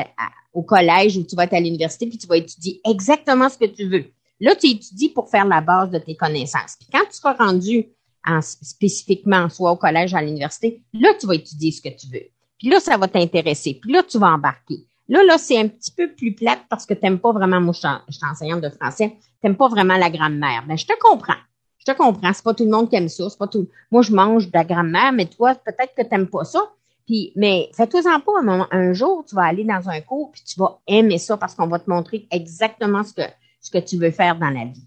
au 0.52 0.62
collège 0.62 1.16
ou 1.16 1.24
tu 1.24 1.36
vas 1.36 1.44
être 1.44 1.54
à 1.54 1.60
l'université 1.60 2.06
puis 2.06 2.18
tu 2.18 2.26
vas 2.26 2.36
étudier 2.36 2.80
exactement 2.88 3.48
ce 3.48 3.58
que 3.58 3.66
tu 3.66 3.88
veux. 3.88 4.04
Là, 4.40 4.56
tu 4.56 4.68
étudies 4.68 5.08
pour 5.08 5.30
faire 5.30 5.46
la 5.46 5.60
base 5.60 5.90
de 5.90 5.98
tes 5.98 6.16
connaissances. 6.16 6.76
Puis 6.78 6.88
quand 6.92 7.04
tu 7.08 7.16
seras 7.16 7.34
rendu 7.34 7.86
en, 8.26 8.40
spécifiquement, 8.40 9.48
soit 9.48 9.72
au 9.72 9.76
collège 9.76 10.14
à 10.14 10.22
l'université, 10.22 10.80
là, 10.92 11.10
tu 11.18 11.26
vas 11.26 11.34
étudier 11.34 11.70
ce 11.70 11.80
que 11.80 11.88
tu 11.88 12.06
veux. 12.08 12.28
Puis 12.58 12.68
là, 12.68 12.80
ça 12.80 12.96
va 12.96 13.08
t'intéresser. 13.08 13.78
Puis 13.80 13.92
là, 13.92 14.02
tu 14.02 14.18
vas 14.18 14.32
embarquer. 14.32 14.84
Là, 15.08 15.22
là, 15.24 15.38
c'est 15.38 15.58
un 15.58 15.68
petit 15.68 15.90
peu 15.90 16.12
plus 16.12 16.34
plate 16.34 16.60
parce 16.68 16.86
que 16.86 16.94
tu 16.94 17.00
n'aimes 17.02 17.18
pas 17.18 17.32
vraiment, 17.32 17.60
moi, 17.60 17.72
je 17.72 18.14
suis 18.14 18.26
enseignante 18.26 18.62
de 18.62 18.70
français, 18.70 19.16
tu 19.20 19.26
n'aimes 19.44 19.56
pas 19.56 19.68
vraiment 19.68 19.96
la 19.96 20.10
grammaire. 20.10 20.64
Ben, 20.66 20.76
je 20.76 20.86
te 20.86 20.92
comprends. 21.00 21.38
Je 21.78 21.92
te 21.92 21.96
comprends. 21.96 22.32
C'est 22.32 22.44
pas 22.44 22.54
tout 22.54 22.64
le 22.64 22.70
monde 22.70 22.88
qui 22.88 22.96
aime 22.96 23.08
ça. 23.08 23.28
C'est 23.28 23.38
pas 23.38 23.48
tout. 23.48 23.68
Moi, 23.90 24.02
je 24.02 24.12
mange 24.12 24.46
de 24.46 24.52
la 24.54 24.64
grammaire, 24.64 25.12
mais 25.12 25.26
toi, 25.26 25.54
peut-être 25.54 25.94
que 25.96 26.02
tu 26.02 26.08
n'aimes 26.10 26.28
pas 26.28 26.44
ça. 26.44 26.60
Puis, 27.06 27.32
mais 27.36 27.70
fais-toi-en 27.74 28.20
pas 28.20 28.32
un 28.40 28.42
moment. 28.42 28.66
Un 28.70 28.92
jour, 28.92 29.24
tu 29.26 29.34
vas 29.34 29.44
aller 29.44 29.64
dans 29.64 29.88
un 29.88 30.00
cours 30.00 30.30
puis 30.32 30.42
tu 30.44 30.58
vas 30.58 30.80
aimer 30.86 31.18
ça 31.18 31.36
parce 31.36 31.54
qu'on 31.54 31.66
va 31.66 31.78
te 31.78 31.90
montrer 31.90 32.26
exactement 32.30 33.02
ce 33.02 33.14
que, 33.14 33.22
ce 33.60 33.70
que 33.70 33.78
tu 33.78 33.96
veux 33.98 34.10
faire 34.10 34.38
dans 34.38 34.50
la 34.50 34.64
vie. 34.66 34.86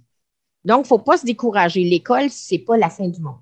Donc, 0.63 0.86
faut 0.86 1.00
pas 1.00 1.18
se 1.18 1.25
décourager. 1.25 1.83
L'école, 1.83 2.29
c'est 2.29 2.59
pas 2.59 2.77
la 2.77 2.89
fin 2.89 3.07
du 3.07 3.22
monde. 3.22 3.35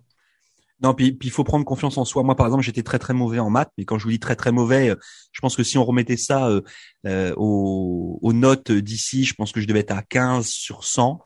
Non, 0.83 0.93
puis 0.93 1.17
il 1.21 1.31
faut 1.31 1.45
prendre 1.45 1.63
confiance 1.63 1.97
en 1.97 2.03
soi. 2.03 2.23
Moi, 2.23 2.35
par 2.35 2.45
exemple, 2.45 2.63
j'étais 2.63 2.83
très 2.83 2.99
très 2.99 3.13
mauvais 3.13 3.39
en 3.39 3.49
maths, 3.49 3.71
mais 3.77 3.85
quand 3.85 3.97
je 3.97 4.03
vous 4.03 4.09
dis 4.11 4.19
très 4.19 4.35
très 4.35 4.51
mauvais, 4.51 4.89
euh, 4.89 4.95
je 5.31 5.39
pense 5.39 5.55
que 5.55 5.63
si 5.63 5.77
on 5.77 5.85
remettait 5.85 6.17
ça 6.17 6.47
euh, 6.49 6.61
euh 7.07 7.33
aux, 7.37 8.33
notes 8.33 8.71
d'ici, 8.71 9.23
je 9.23 9.33
pense 9.33 9.53
que 9.53 9.61
je 9.61 9.67
devais 9.67 9.79
être 9.79 9.91
à 9.91 10.01
15 10.01 10.45
sur 10.47 10.83
100. 10.83 11.21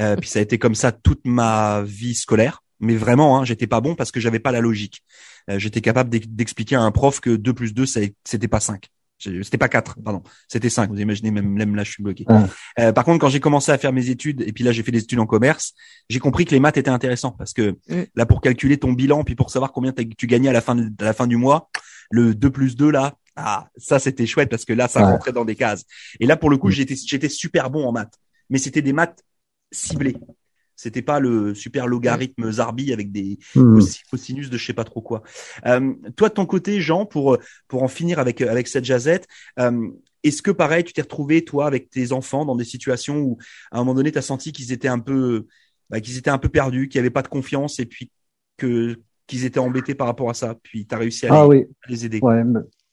Euh, 0.00 0.16
puis 0.16 0.28
ça 0.28 0.40
a 0.40 0.42
été 0.42 0.58
comme 0.58 0.74
ça 0.74 0.90
toute 0.90 1.20
ma 1.24 1.82
vie 1.82 2.16
scolaire. 2.16 2.62
Mais 2.80 2.96
vraiment, 2.96 3.38
hein, 3.38 3.44
j'étais 3.44 3.68
pas 3.68 3.80
bon 3.80 3.94
parce 3.94 4.10
que 4.10 4.18
j'avais 4.18 4.40
pas 4.40 4.50
la 4.50 4.60
logique. 4.60 5.02
Euh, 5.50 5.58
j'étais 5.58 5.80
capable 5.80 6.10
d'expliquer 6.10 6.76
à 6.76 6.82
un 6.82 6.90
prof 6.90 7.20
que 7.20 7.36
2 7.36 7.52
plus 7.52 7.74
2, 7.74 7.86
c'était 7.86 8.48
pas 8.48 8.60
5. 8.60 8.88
C'était 9.18 9.56
pas 9.56 9.68
4, 9.68 9.96
pardon. 10.02 10.22
C'était 10.46 10.68
5. 10.68 10.90
Vous 10.90 11.00
imaginez, 11.00 11.30
même, 11.30 11.48
même 11.48 11.74
là, 11.74 11.84
je 11.84 11.92
suis 11.92 12.02
bloqué. 12.02 12.26
Euh, 12.78 12.92
par 12.92 13.04
contre, 13.04 13.18
quand 13.18 13.30
j'ai 13.30 13.40
commencé 13.40 13.72
à 13.72 13.78
faire 13.78 13.92
mes 13.92 14.10
études, 14.10 14.42
et 14.42 14.52
puis 14.52 14.62
là, 14.62 14.72
j'ai 14.72 14.82
fait 14.82 14.92
des 14.92 15.02
études 15.02 15.18
en 15.18 15.26
commerce, 15.26 15.72
j'ai 16.10 16.18
compris 16.18 16.44
que 16.44 16.50
les 16.50 16.60
maths 16.60 16.76
étaient 16.76 16.90
intéressants 16.90 17.32
parce 17.32 17.54
que 17.54 17.76
mm. 17.88 18.02
là, 18.14 18.26
pour 18.26 18.40
calculer 18.40 18.76
ton 18.76 18.92
bilan, 18.92 19.24
puis 19.24 19.34
pour 19.34 19.50
savoir 19.50 19.72
combien 19.72 19.92
tu 19.92 20.26
gagnais 20.26 20.50
à 20.50 20.52
la 20.52 20.60
fin 20.60 20.74
de, 20.74 20.90
à 21.00 21.04
la 21.04 21.12
fin 21.14 21.26
du 21.26 21.36
mois, 21.36 21.70
le 22.10 22.34
2 22.34 22.50
plus 22.50 22.76
2, 22.76 22.90
là, 22.90 23.14
ah, 23.36 23.68
ça, 23.76 23.98
c'était 23.98 24.26
chouette 24.26 24.50
parce 24.50 24.64
que 24.64 24.72
là, 24.72 24.88
ça 24.88 25.04
rentrait 25.04 25.32
dans 25.32 25.44
des 25.44 25.56
cases. 25.56 25.84
Et 26.20 26.26
là, 26.26 26.36
pour 26.36 26.50
le 26.50 26.58
coup, 26.58 26.68
mm. 26.68 26.72
j'étais, 26.72 26.94
j'étais 26.94 27.28
super 27.28 27.70
bon 27.70 27.86
en 27.86 27.92
maths. 27.92 28.14
Mais 28.50 28.58
c'était 28.58 28.82
des 28.82 28.92
maths 28.92 29.24
ciblées. 29.72 30.16
C'était 30.76 31.02
pas 31.02 31.20
le 31.20 31.54
super 31.54 31.86
logarithme 31.86 32.50
Zarbi 32.52 32.92
avec 32.92 33.10
des 33.10 33.38
mmh. 33.54 33.80
cosinus 34.10 34.50
de 34.50 34.58
je 34.58 34.66
sais 34.66 34.72
pas 34.74 34.84
trop 34.84 35.00
quoi. 35.00 35.22
Euh, 35.64 35.94
toi 36.16 36.28
de 36.28 36.34
ton 36.34 36.46
côté, 36.46 36.80
Jean, 36.80 37.06
pour 37.06 37.38
pour 37.66 37.82
en 37.82 37.88
finir 37.88 38.18
avec 38.18 38.42
avec 38.42 38.68
cette 38.68 38.84
jazette, 38.84 39.26
euh, 39.58 39.88
est-ce 40.22 40.42
que 40.42 40.50
pareil, 40.50 40.84
tu 40.84 40.92
t'es 40.92 41.02
retrouvé 41.02 41.44
toi 41.44 41.66
avec 41.66 41.88
tes 41.88 42.12
enfants 42.12 42.44
dans 42.44 42.56
des 42.56 42.64
situations 42.64 43.18
où 43.18 43.38
à 43.70 43.76
un 43.76 43.80
moment 43.80 43.94
donné, 43.94 44.12
tu 44.12 44.18
as 44.18 44.22
senti 44.22 44.52
qu'ils 44.52 44.72
étaient 44.72 44.88
un 44.88 44.98
peu 44.98 45.46
bah, 45.88 46.00
qu'ils 46.00 46.18
étaient 46.18 46.30
un 46.30 46.38
peu 46.38 46.48
perdus, 46.48 46.88
qu'ils 46.88 46.98
avaient 46.98 47.10
pas 47.10 47.22
de 47.22 47.28
confiance 47.28 47.78
et 47.78 47.86
puis 47.86 48.10
que 48.56 48.96
qu'ils 49.26 49.44
étaient 49.44 49.58
embêtés 49.58 49.94
par 49.94 50.06
rapport 50.06 50.30
à 50.30 50.34
ça, 50.34 50.54
puis 50.62 50.86
tu 50.86 50.94
as 50.94 50.98
réussi 50.98 51.26
à, 51.26 51.34
ah 51.34 51.48
les, 51.50 51.68
les 51.88 52.06
aider? 52.06 52.20
Ouais, 52.22 52.44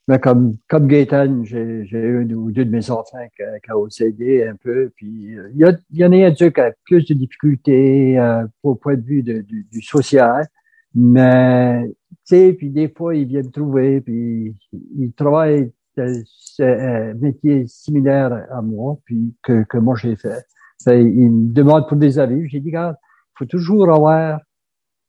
mais 0.08 0.20
comme, 0.20 0.58
comme 0.68 0.88
Gaëtan, 0.88 1.44
j'ai, 1.46 1.86
j'ai 1.86 1.98
un 1.98 2.30
ou 2.32 2.52
deux 2.52 2.66
de 2.66 2.70
mes 2.70 2.92
enfants 2.92 3.26
qui, 3.38 3.44
qui 3.64 3.72
ont 3.72 3.88
aidé 4.02 4.44
un 4.46 4.56
peu. 4.56 4.92
Puis 4.96 5.38
euh, 5.38 5.50
il 5.54 5.60
y, 5.60 5.64
a, 5.64 5.72
il 5.92 5.98
y 5.98 6.06
en 6.06 6.12
a 6.12 6.28
un 6.28 6.32
qui 6.34 6.44
a 6.60 6.74
plus 6.86 7.06
de 7.06 7.14
difficultés 7.14 8.20
euh, 8.20 8.46
au 8.64 8.76
point 8.76 8.96
de 8.96 9.02
vue 9.02 9.24
de, 9.24 9.40
du, 9.42 9.66
du, 9.72 9.82
social. 9.82 10.46
Mais, 10.94 11.88
tu 11.88 12.16
sais, 12.26 12.54
puis 12.54 12.70
des 12.70 12.90
fois, 12.90 13.16
ils 13.16 13.26
viennent 13.26 13.46
me 13.46 13.52
trouver, 13.52 14.02
puis 14.02 14.56
ils 14.98 15.14
travaillent 15.14 15.72
euh, 15.98 16.22
un 16.60 17.14
métier 17.14 17.66
similaire 17.68 18.46
à 18.52 18.62
moi, 18.62 18.98
puis 19.06 19.34
que, 19.42 19.64
que 19.64 19.78
moi 19.78 19.96
j'ai 19.96 20.18
fait. 20.18 20.46
ils 20.88 21.32
me 21.32 21.54
demandent 21.54 21.88
pour 21.88 21.98
des 21.98 22.20
avis. 22.20 22.50
J'ai 22.50 22.60
dit, 22.60 22.70
regarde, 22.70 22.98
il 23.02 23.38
faut 23.40 23.46
toujours 23.46 23.90
avoir 23.90 24.42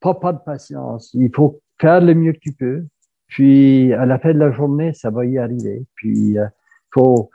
pas, 0.00 0.14
pas 0.14 0.32
de 0.32 0.38
patience. 0.38 1.10
Il 1.14 1.30
faut 1.34 1.60
faire 1.80 2.00
le 2.00 2.14
mieux 2.14 2.32
que 2.32 2.38
tu 2.38 2.52
peux 2.52 2.86
puis, 3.34 3.92
à 3.92 4.06
la 4.06 4.20
fin 4.20 4.32
de 4.32 4.38
la 4.38 4.52
journée, 4.52 4.92
ça 4.94 5.10
va 5.10 5.24
y 5.26 5.38
arriver. 5.38 5.84
Puis, 5.96 6.38
euh, 6.38 6.46
faut, 6.92 7.30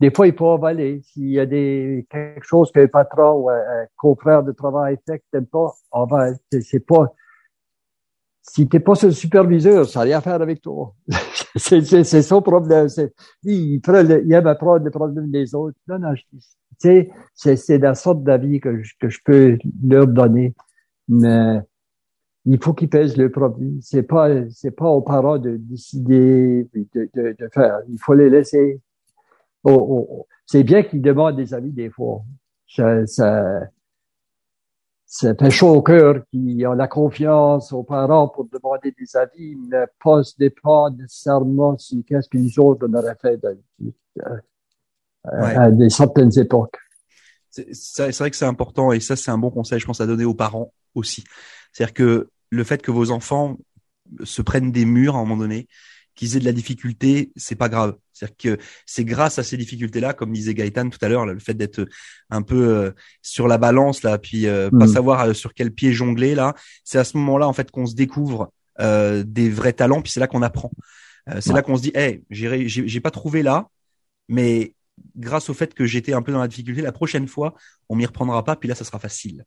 des 0.00 0.10
fois, 0.10 0.26
il 0.26 0.34
faut 0.34 0.50
avaler. 0.50 1.00
S'il 1.04 1.30
y 1.30 1.38
a 1.38 1.46
des, 1.46 2.08
quelque 2.10 2.44
chose 2.44 2.72
que 2.72 2.80
le 2.80 2.88
patron 2.88 3.42
ou 3.42 3.48
un 3.48 3.86
confrère 3.96 4.42
de 4.42 4.50
travail 4.50 4.98
fait 5.06 5.20
que 5.20 5.24
t'aimes 5.30 5.46
pas, 5.46 5.72
avale. 5.92 6.38
C'est 6.60 6.84
pas, 6.84 7.14
si 8.42 8.68
t'es 8.68 8.80
pas 8.80 8.94
le 9.00 9.12
superviseur, 9.12 9.86
ça 9.86 10.00
n'a 10.00 10.06
rien 10.06 10.18
à 10.18 10.22
faire 10.22 10.42
avec 10.42 10.60
toi. 10.60 10.92
c'est 11.54 12.22
son 12.22 12.42
problème. 12.42 12.88
Il, 13.44 13.80
il 13.80 14.32
aime 14.32 14.46
apprendre 14.48 14.84
les 14.84 14.90
problèmes 14.90 15.30
des 15.30 15.54
autres. 15.54 15.78
Non, 15.86 16.00
non, 16.00 16.14
c'est 16.80 17.78
la 17.78 17.94
sorte 17.94 18.24
d'avis 18.24 18.58
que 18.58 18.82
je, 18.82 18.92
que 18.98 19.08
je 19.08 19.20
peux 19.24 19.56
leur 19.84 20.08
donner. 20.08 20.52
Mais 21.06 21.60
il 22.50 22.62
faut 22.62 22.72
qu'ils 22.72 22.88
pèsent 22.88 23.16
le 23.16 23.30
produit. 23.30 23.78
C'est 23.82 24.02
pas, 24.02 24.28
c'est 24.50 24.70
pas 24.70 24.88
aux 24.88 25.02
parents 25.02 25.38
de 25.38 25.56
décider, 25.56 26.66
de, 26.74 27.08
de, 27.14 27.36
de 27.38 27.48
faire. 27.52 27.80
Il 27.88 27.98
faut 27.98 28.14
les 28.14 28.30
laisser. 28.30 28.80
Oh, 29.64 29.72
oh, 29.72 30.08
oh. 30.10 30.26
C'est 30.46 30.62
bien 30.62 30.82
qu'ils 30.82 31.02
demandent 31.02 31.36
des 31.36 31.52
avis 31.52 31.72
des 31.72 31.90
fois. 31.90 32.22
Ça, 32.66 33.06
ça, 33.06 33.60
ça 35.04 35.34
fait 35.34 35.50
chaud 35.50 35.74
au 35.74 35.82
cœur 35.82 36.22
qu'ils 36.30 36.66
ont 36.66 36.72
la 36.72 36.88
confiance 36.88 37.70
aux 37.72 37.82
parents 37.82 38.28
pour 38.28 38.46
demander 38.46 38.94
des 38.98 39.16
avis, 39.16 39.54
mais 39.56 39.84
pas 40.02 40.22
se 40.22 40.34
nécessairement 40.38 41.76
si 41.76 42.02
qu'est-ce 42.02 42.30
que 42.30 42.38
les 42.38 42.58
autres 42.58 42.88
auraient 42.94 43.16
fait 43.20 43.38
à 45.24 45.70
des 45.70 45.90
certaines 45.90 46.38
époques. 46.38 46.76
C'est 47.50 48.16
vrai 48.18 48.30
que 48.30 48.36
c'est 48.36 48.46
important 48.46 48.92
et 48.92 49.00
ça 49.00 49.16
c'est 49.16 49.30
un 49.30 49.38
bon 49.38 49.50
conseil 49.50 49.80
je 49.80 49.86
pense 49.86 50.00
à 50.00 50.06
donner 50.06 50.24
aux 50.24 50.34
parents 50.34 50.72
aussi. 50.94 51.24
C'est-à-dire 51.72 51.94
que 51.94 52.30
le 52.50 52.64
fait 52.64 52.82
que 52.82 52.90
vos 52.90 53.10
enfants 53.10 53.58
se 54.24 54.42
prennent 54.42 54.72
des 54.72 54.84
murs 54.84 55.16
à 55.16 55.18
un 55.18 55.22
moment 55.24 55.36
donné, 55.36 55.68
qu'ils 56.14 56.36
aient 56.36 56.40
de 56.40 56.44
la 56.44 56.52
difficulté, 56.52 57.30
c'est 57.36 57.54
pas 57.54 57.68
grave. 57.68 57.96
C'est-à-dire 58.12 58.36
que 58.56 58.62
c'est 58.86 59.04
grâce 59.04 59.38
à 59.38 59.44
ces 59.44 59.56
difficultés-là, 59.56 60.14
comme 60.14 60.32
disait 60.32 60.54
Gaëtan 60.54 60.88
tout 60.90 60.98
à 61.02 61.08
l'heure, 61.08 61.26
le 61.26 61.38
fait 61.38 61.54
d'être 61.54 61.86
un 62.30 62.42
peu 62.42 62.56
euh, 62.68 62.90
sur 63.22 63.46
la 63.46 63.58
balance 63.58 64.02
là, 64.02 64.18
puis 64.18 64.46
euh, 64.48 64.70
pas 64.70 64.86
Mm. 64.86 64.92
savoir 64.94 65.20
euh, 65.20 65.32
sur 65.34 65.54
quel 65.54 65.70
pied 65.70 65.92
jongler 65.92 66.34
là, 66.34 66.54
c'est 66.84 66.98
à 66.98 67.04
ce 67.04 67.16
moment-là 67.18 67.46
en 67.46 67.52
fait 67.52 67.70
qu'on 67.70 67.86
se 67.86 67.94
découvre 67.94 68.52
euh, 68.80 69.22
des 69.24 69.48
vrais 69.50 69.72
talents, 69.72 70.02
puis 70.02 70.10
c'est 70.10 70.20
là 70.20 70.26
qu'on 70.26 70.42
apprend. 70.42 70.70
Euh, 71.30 71.40
c'est 71.40 71.50
Ouais. 71.50 71.56
là 71.56 71.62
qu'on 71.62 71.76
se 71.76 71.82
dit, 71.82 71.92
hey, 71.94 72.24
j'ai 72.30 72.66
j'ai 72.68 73.00
pas 73.00 73.10
trouvé 73.12 73.42
là, 73.44 73.68
mais 74.28 74.74
grâce 75.14 75.48
au 75.50 75.54
fait 75.54 75.72
que 75.74 75.84
j'étais 75.86 76.12
un 76.14 76.22
peu 76.22 76.32
dans 76.32 76.40
la 76.40 76.48
difficulté, 76.48 76.82
la 76.82 76.90
prochaine 76.92 77.28
fois, 77.28 77.54
on 77.88 77.94
m'y 77.94 78.06
reprendra 78.06 78.44
pas, 78.44 78.56
puis 78.56 78.68
là, 78.68 78.74
ça 78.74 78.84
sera 78.84 78.98
facile. 78.98 79.44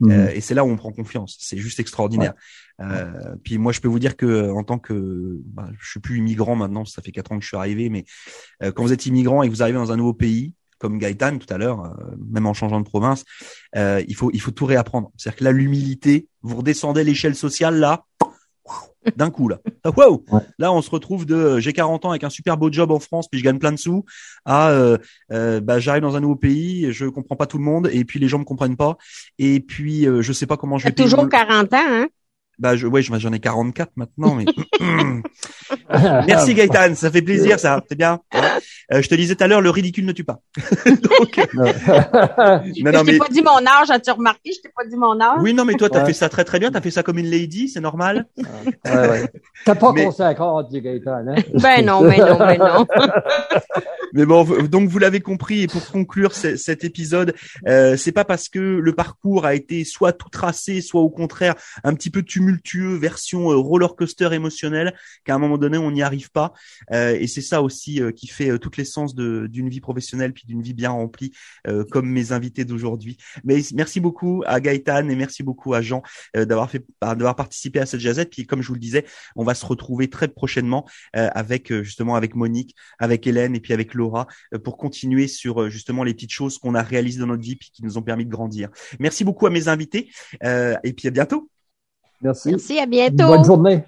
Mhm. 0.00 0.10
Euh, 0.10 0.30
et 0.34 0.40
c'est 0.40 0.54
là 0.54 0.64
où 0.64 0.68
on 0.68 0.76
prend 0.76 0.92
confiance. 0.92 1.36
C'est 1.40 1.58
juste 1.58 1.80
extraordinaire. 1.80 2.34
Euh, 2.80 3.36
puis 3.44 3.58
moi, 3.58 3.72
je 3.72 3.80
peux 3.80 3.88
vous 3.88 3.98
dire 3.98 4.16
que 4.16 4.50
en 4.50 4.64
tant 4.64 4.78
que, 4.78 5.38
bah, 5.46 5.68
je 5.78 5.90
suis 5.90 6.00
plus 6.00 6.18
immigrant 6.18 6.56
maintenant, 6.56 6.84
ça 6.84 7.02
fait 7.02 7.12
quatre 7.12 7.30
ans 7.32 7.38
que 7.38 7.42
je 7.42 7.48
suis 7.48 7.56
arrivé, 7.56 7.90
mais 7.90 8.04
euh, 8.62 8.72
quand 8.72 8.82
vous 8.82 8.92
êtes 8.92 9.06
immigrant 9.06 9.42
et 9.42 9.48
que 9.48 9.54
vous 9.54 9.62
arrivez 9.62 9.78
dans 9.78 9.92
un 9.92 9.96
nouveau 9.96 10.14
pays, 10.14 10.54
comme 10.78 10.98
Gaëtan 10.98 11.38
tout 11.38 11.52
à 11.52 11.58
l'heure, 11.58 11.84
euh, 11.84 12.16
même 12.30 12.46
en 12.46 12.54
changeant 12.54 12.80
de 12.80 12.86
province, 12.86 13.24
euh, 13.76 14.02
il 14.08 14.16
faut 14.16 14.30
il 14.32 14.40
faut 14.40 14.50
tout 14.50 14.64
réapprendre. 14.66 15.12
C'est-à-dire 15.16 15.38
que 15.38 15.44
là, 15.44 15.52
l'humilité, 15.52 16.26
vous 16.42 16.56
redescendez 16.56 17.04
l'échelle 17.04 17.36
sociale 17.36 17.76
là, 17.76 18.04
d'un 19.16 19.30
coup 19.30 19.48
là. 19.48 19.58
Wow 19.96 20.24
Ouais. 20.30 20.40
Là, 20.58 20.72
on 20.72 20.82
se 20.82 20.90
retrouve 20.90 21.26
de 21.26 21.34
euh, 21.34 21.60
j'ai 21.60 21.72
40 21.72 22.04
ans 22.04 22.10
avec 22.10 22.22
un 22.24 22.30
super 22.30 22.56
beau 22.56 22.70
job 22.70 22.90
en 22.90 23.00
France, 23.00 23.28
puis 23.28 23.40
je 23.40 23.44
gagne 23.44 23.58
plein 23.58 23.72
de 23.72 23.78
sous, 23.78 24.04
à 24.44 24.70
euh, 24.70 24.98
euh, 25.32 25.60
bah, 25.60 25.78
j'arrive 25.80 26.02
dans 26.02 26.16
un 26.16 26.20
nouveau 26.20 26.36
pays, 26.36 26.92
je 26.92 27.06
comprends 27.06 27.36
pas 27.36 27.46
tout 27.46 27.58
le 27.58 27.64
monde, 27.64 27.88
et 27.92 28.04
puis 28.04 28.18
les 28.18 28.28
gens 28.28 28.38
me 28.38 28.44
comprennent 28.44 28.76
pas, 28.76 28.96
et 29.38 29.60
puis 29.60 30.06
euh, 30.06 30.22
je 30.22 30.32
sais 30.32 30.46
pas 30.46 30.56
comment 30.56 30.78
je 30.78 30.84
vais 30.84 30.90
T'as 30.90 30.96
payer 30.96 31.06
toujours 31.08 31.24
mon- 31.24 31.28
40 31.28 31.72
ans, 31.72 31.78
hein? 31.80 32.08
Bah, 32.58 32.76
je, 32.76 32.86
ouais, 32.86 33.00
j'en 33.00 33.32
ai 33.32 33.40
44 33.40 33.92
maintenant, 33.96 34.34
mais 34.34 34.44
merci 36.26 36.54
Gaëtan, 36.54 36.94
ça 36.94 37.10
fait 37.10 37.22
plaisir, 37.22 37.58
ça, 37.58 37.82
c'est 37.88 37.96
bien. 37.96 38.20
Euh, 38.92 39.02
je 39.02 39.08
te 39.08 39.14
disais 39.14 39.34
tout 39.36 39.44
à 39.44 39.46
l'heure, 39.46 39.60
le 39.60 39.70
ridicule 39.70 40.04
ne 40.04 40.12
tue 40.12 40.24
pas. 40.24 40.40
Donc, 40.86 41.38
euh, 41.38 41.44
non, 41.54 41.72
je 42.64 42.72
t'ai 42.74 42.82
mais 43.12 43.18
pas 43.18 43.28
dit 43.30 43.42
mon 43.42 43.58
âge, 43.66 43.90
as-tu 43.90 44.10
remarqué? 44.10 44.50
Je 44.52 44.60
t'ai 44.62 44.70
pas 44.74 44.84
dit 44.84 44.96
mon 44.96 45.20
âge. 45.20 45.38
oui, 45.40 45.54
non, 45.54 45.64
mais 45.64 45.74
toi, 45.74 45.88
t'as 45.88 46.00
Ouais. 46.00 46.06
fait 46.06 46.12
ça 46.12 46.28
très 46.28 46.44
très 46.44 46.58
bien, 46.58 46.70
t'as 46.70 46.80
fait 46.80 46.90
ça 46.90 47.02
comme 47.02 47.18
une 47.18 47.28
lady, 47.30 47.68
c'est 47.68 47.80
normal. 47.80 48.26
Ouais, 48.36 48.44
ouais. 49.08 49.28
T'as 49.64 49.74
pas 49.74 49.92
Mais- 49.92 50.04
conséquent, 50.04 50.62
dit 50.64 50.80
Gaëtan, 50.80 51.24
hein? 51.28 51.34
Ben 51.54 51.84
non, 51.84 52.00
ben 52.02 52.18
non, 52.18 52.38
ben 52.38 52.58
non. 52.58 52.86
Mais 54.12 54.26
bon, 54.26 54.44
donc 54.68 54.88
vous 54.88 54.98
l'avez 54.98 55.20
compris, 55.20 55.62
et 55.62 55.66
pour 55.68 55.86
conclure 55.90 56.34
ce- 56.34 56.56
cet 56.56 56.82
épisode, 56.82 57.32
euh, 57.68 57.96
c'est 57.96 58.10
pas 58.10 58.24
parce 58.24 58.48
que 58.48 58.58
le 58.58 58.92
parcours 58.92 59.46
a 59.46 59.54
été 59.54 59.84
soit 59.84 60.12
tout 60.12 60.28
tracé, 60.28 60.80
soit 60.80 61.00
au 61.00 61.10
contraire 61.10 61.54
un 61.84 61.94
petit 61.94 62.10
peu 62.10 62.22
tumultueux, 62.22 62.96
version 62.96 63.52
euh, 63.52 63.56
roller 63.56 63.94
coaster 63.94 64.30
émotionnel, 64.32 64.94
qu'à 65.24 65.34
un 65.34 65.38
moment 65.38 65.58
donné 65.58 65.78
on 65.78 65.92
n'y 65.92 66.02
arrive 66.02 66.30
pas. 66.32 66.52
Euh, 66.92 67.16
et 67.20 67.28
c'est 67.28 67.40
ça 67.40 67.62
aussi 67.62 68.02
euh, 68.02 68.10
qui 68.10 68.26
fait 68.26 68.50
euh, 68.50 68.58
toute 68.58 68.76
l'essence 68.80 69.14
de- 69.14 69.46
d'une 69.46 69.68
vie 69.68 69.80
professionnelle 69.80 70.32
puis 70.32 70.44
d'une 70.46 70.62
vie 70.62 70.74
bien 70.74 70.90
remplie, 70.90 71.30
euh, 71.66 71.84
comme 71.90 72.08
mes 72.08 72.32
invités 72.32 72.64
d'aujourd'hui. 72.64 73.16
Mais 73.44 73.60
merci 73.74 74.00
beaucoup 74.00 74.42
à 74.46 74.60
Gaëtan 74.60 75.08
et 75.08 75.16
merci 75.16 75.42
beaucoup 75.42 75.74
à 75.74 75.80
Jean 75.82 76.02
euh, 76.36 76.44
d'avoir 76.44 76.68
fait, 76.70 76.84
d'avoir 77.00 77.36
participé 77.36 77.78
à 77.80 77.86
cette 77.86 78.00
jazette. 78.00 78.30
Puis 78.30 78.46
comme 78.46 78.62
je 78.62 78.68
vous 78.68 78.74
le 78.74 78.80
disais, 78.80 79.04
on 79.36 79.44
va 79.44 79.54
se 79.54 79.64
retrouver 79.66 80.08
très 80.08 80.28
prochainement 80.28 80.86
euh, 81.16 81.28
avec 81.34 81.72
justement 81.82 82.14
avec 82.16 82.34
Monique, 82.34 82.74
avec 82.98 83.26
Hélène 83.26 83.54
et 83.54 83.60
puis 83.60 83.72
avec 83.72 83.94
Laura 83.94 84.26
euh, 84.54 84.58
pour 84.58 84.76
continuer 84.76 85.28
sur 85.28 85.70
justement 85.70 86.04
les 86.04 86.14
petites 86.14 86.32
choses 86.32 86.58
qu'on 86.58 86.74
a 86.74 86.82
réalisées 86.82 87.20
dans 87.20 87.26
notre 87.26 87.42
vie 87.42 87.56
puis 87.56 87.70
qui 87.72 87.84
nous 87.84 87.98
ont 87.98 88.02
permis 88.02 88.24
de 88.24 88.30
grandir. 88.30 88.68
Merci 88.98 89.24
beaucoup 89.24 89.46
à 89.46 89.50
mes 89.50 89.68
invités 89.68 90.10
euh, 90.44 90.74
et 90.84 90.92
puis 90.92 91.08
à 91.08 91.10
bientôt. 91.10 91.48
Merci. 92.22 92.50
Merci, 92.50 92.78
à 92.78 92.86
bientôt. 92.86 93.26
Bonne 93.28 93.44
journée. 93.44 93.84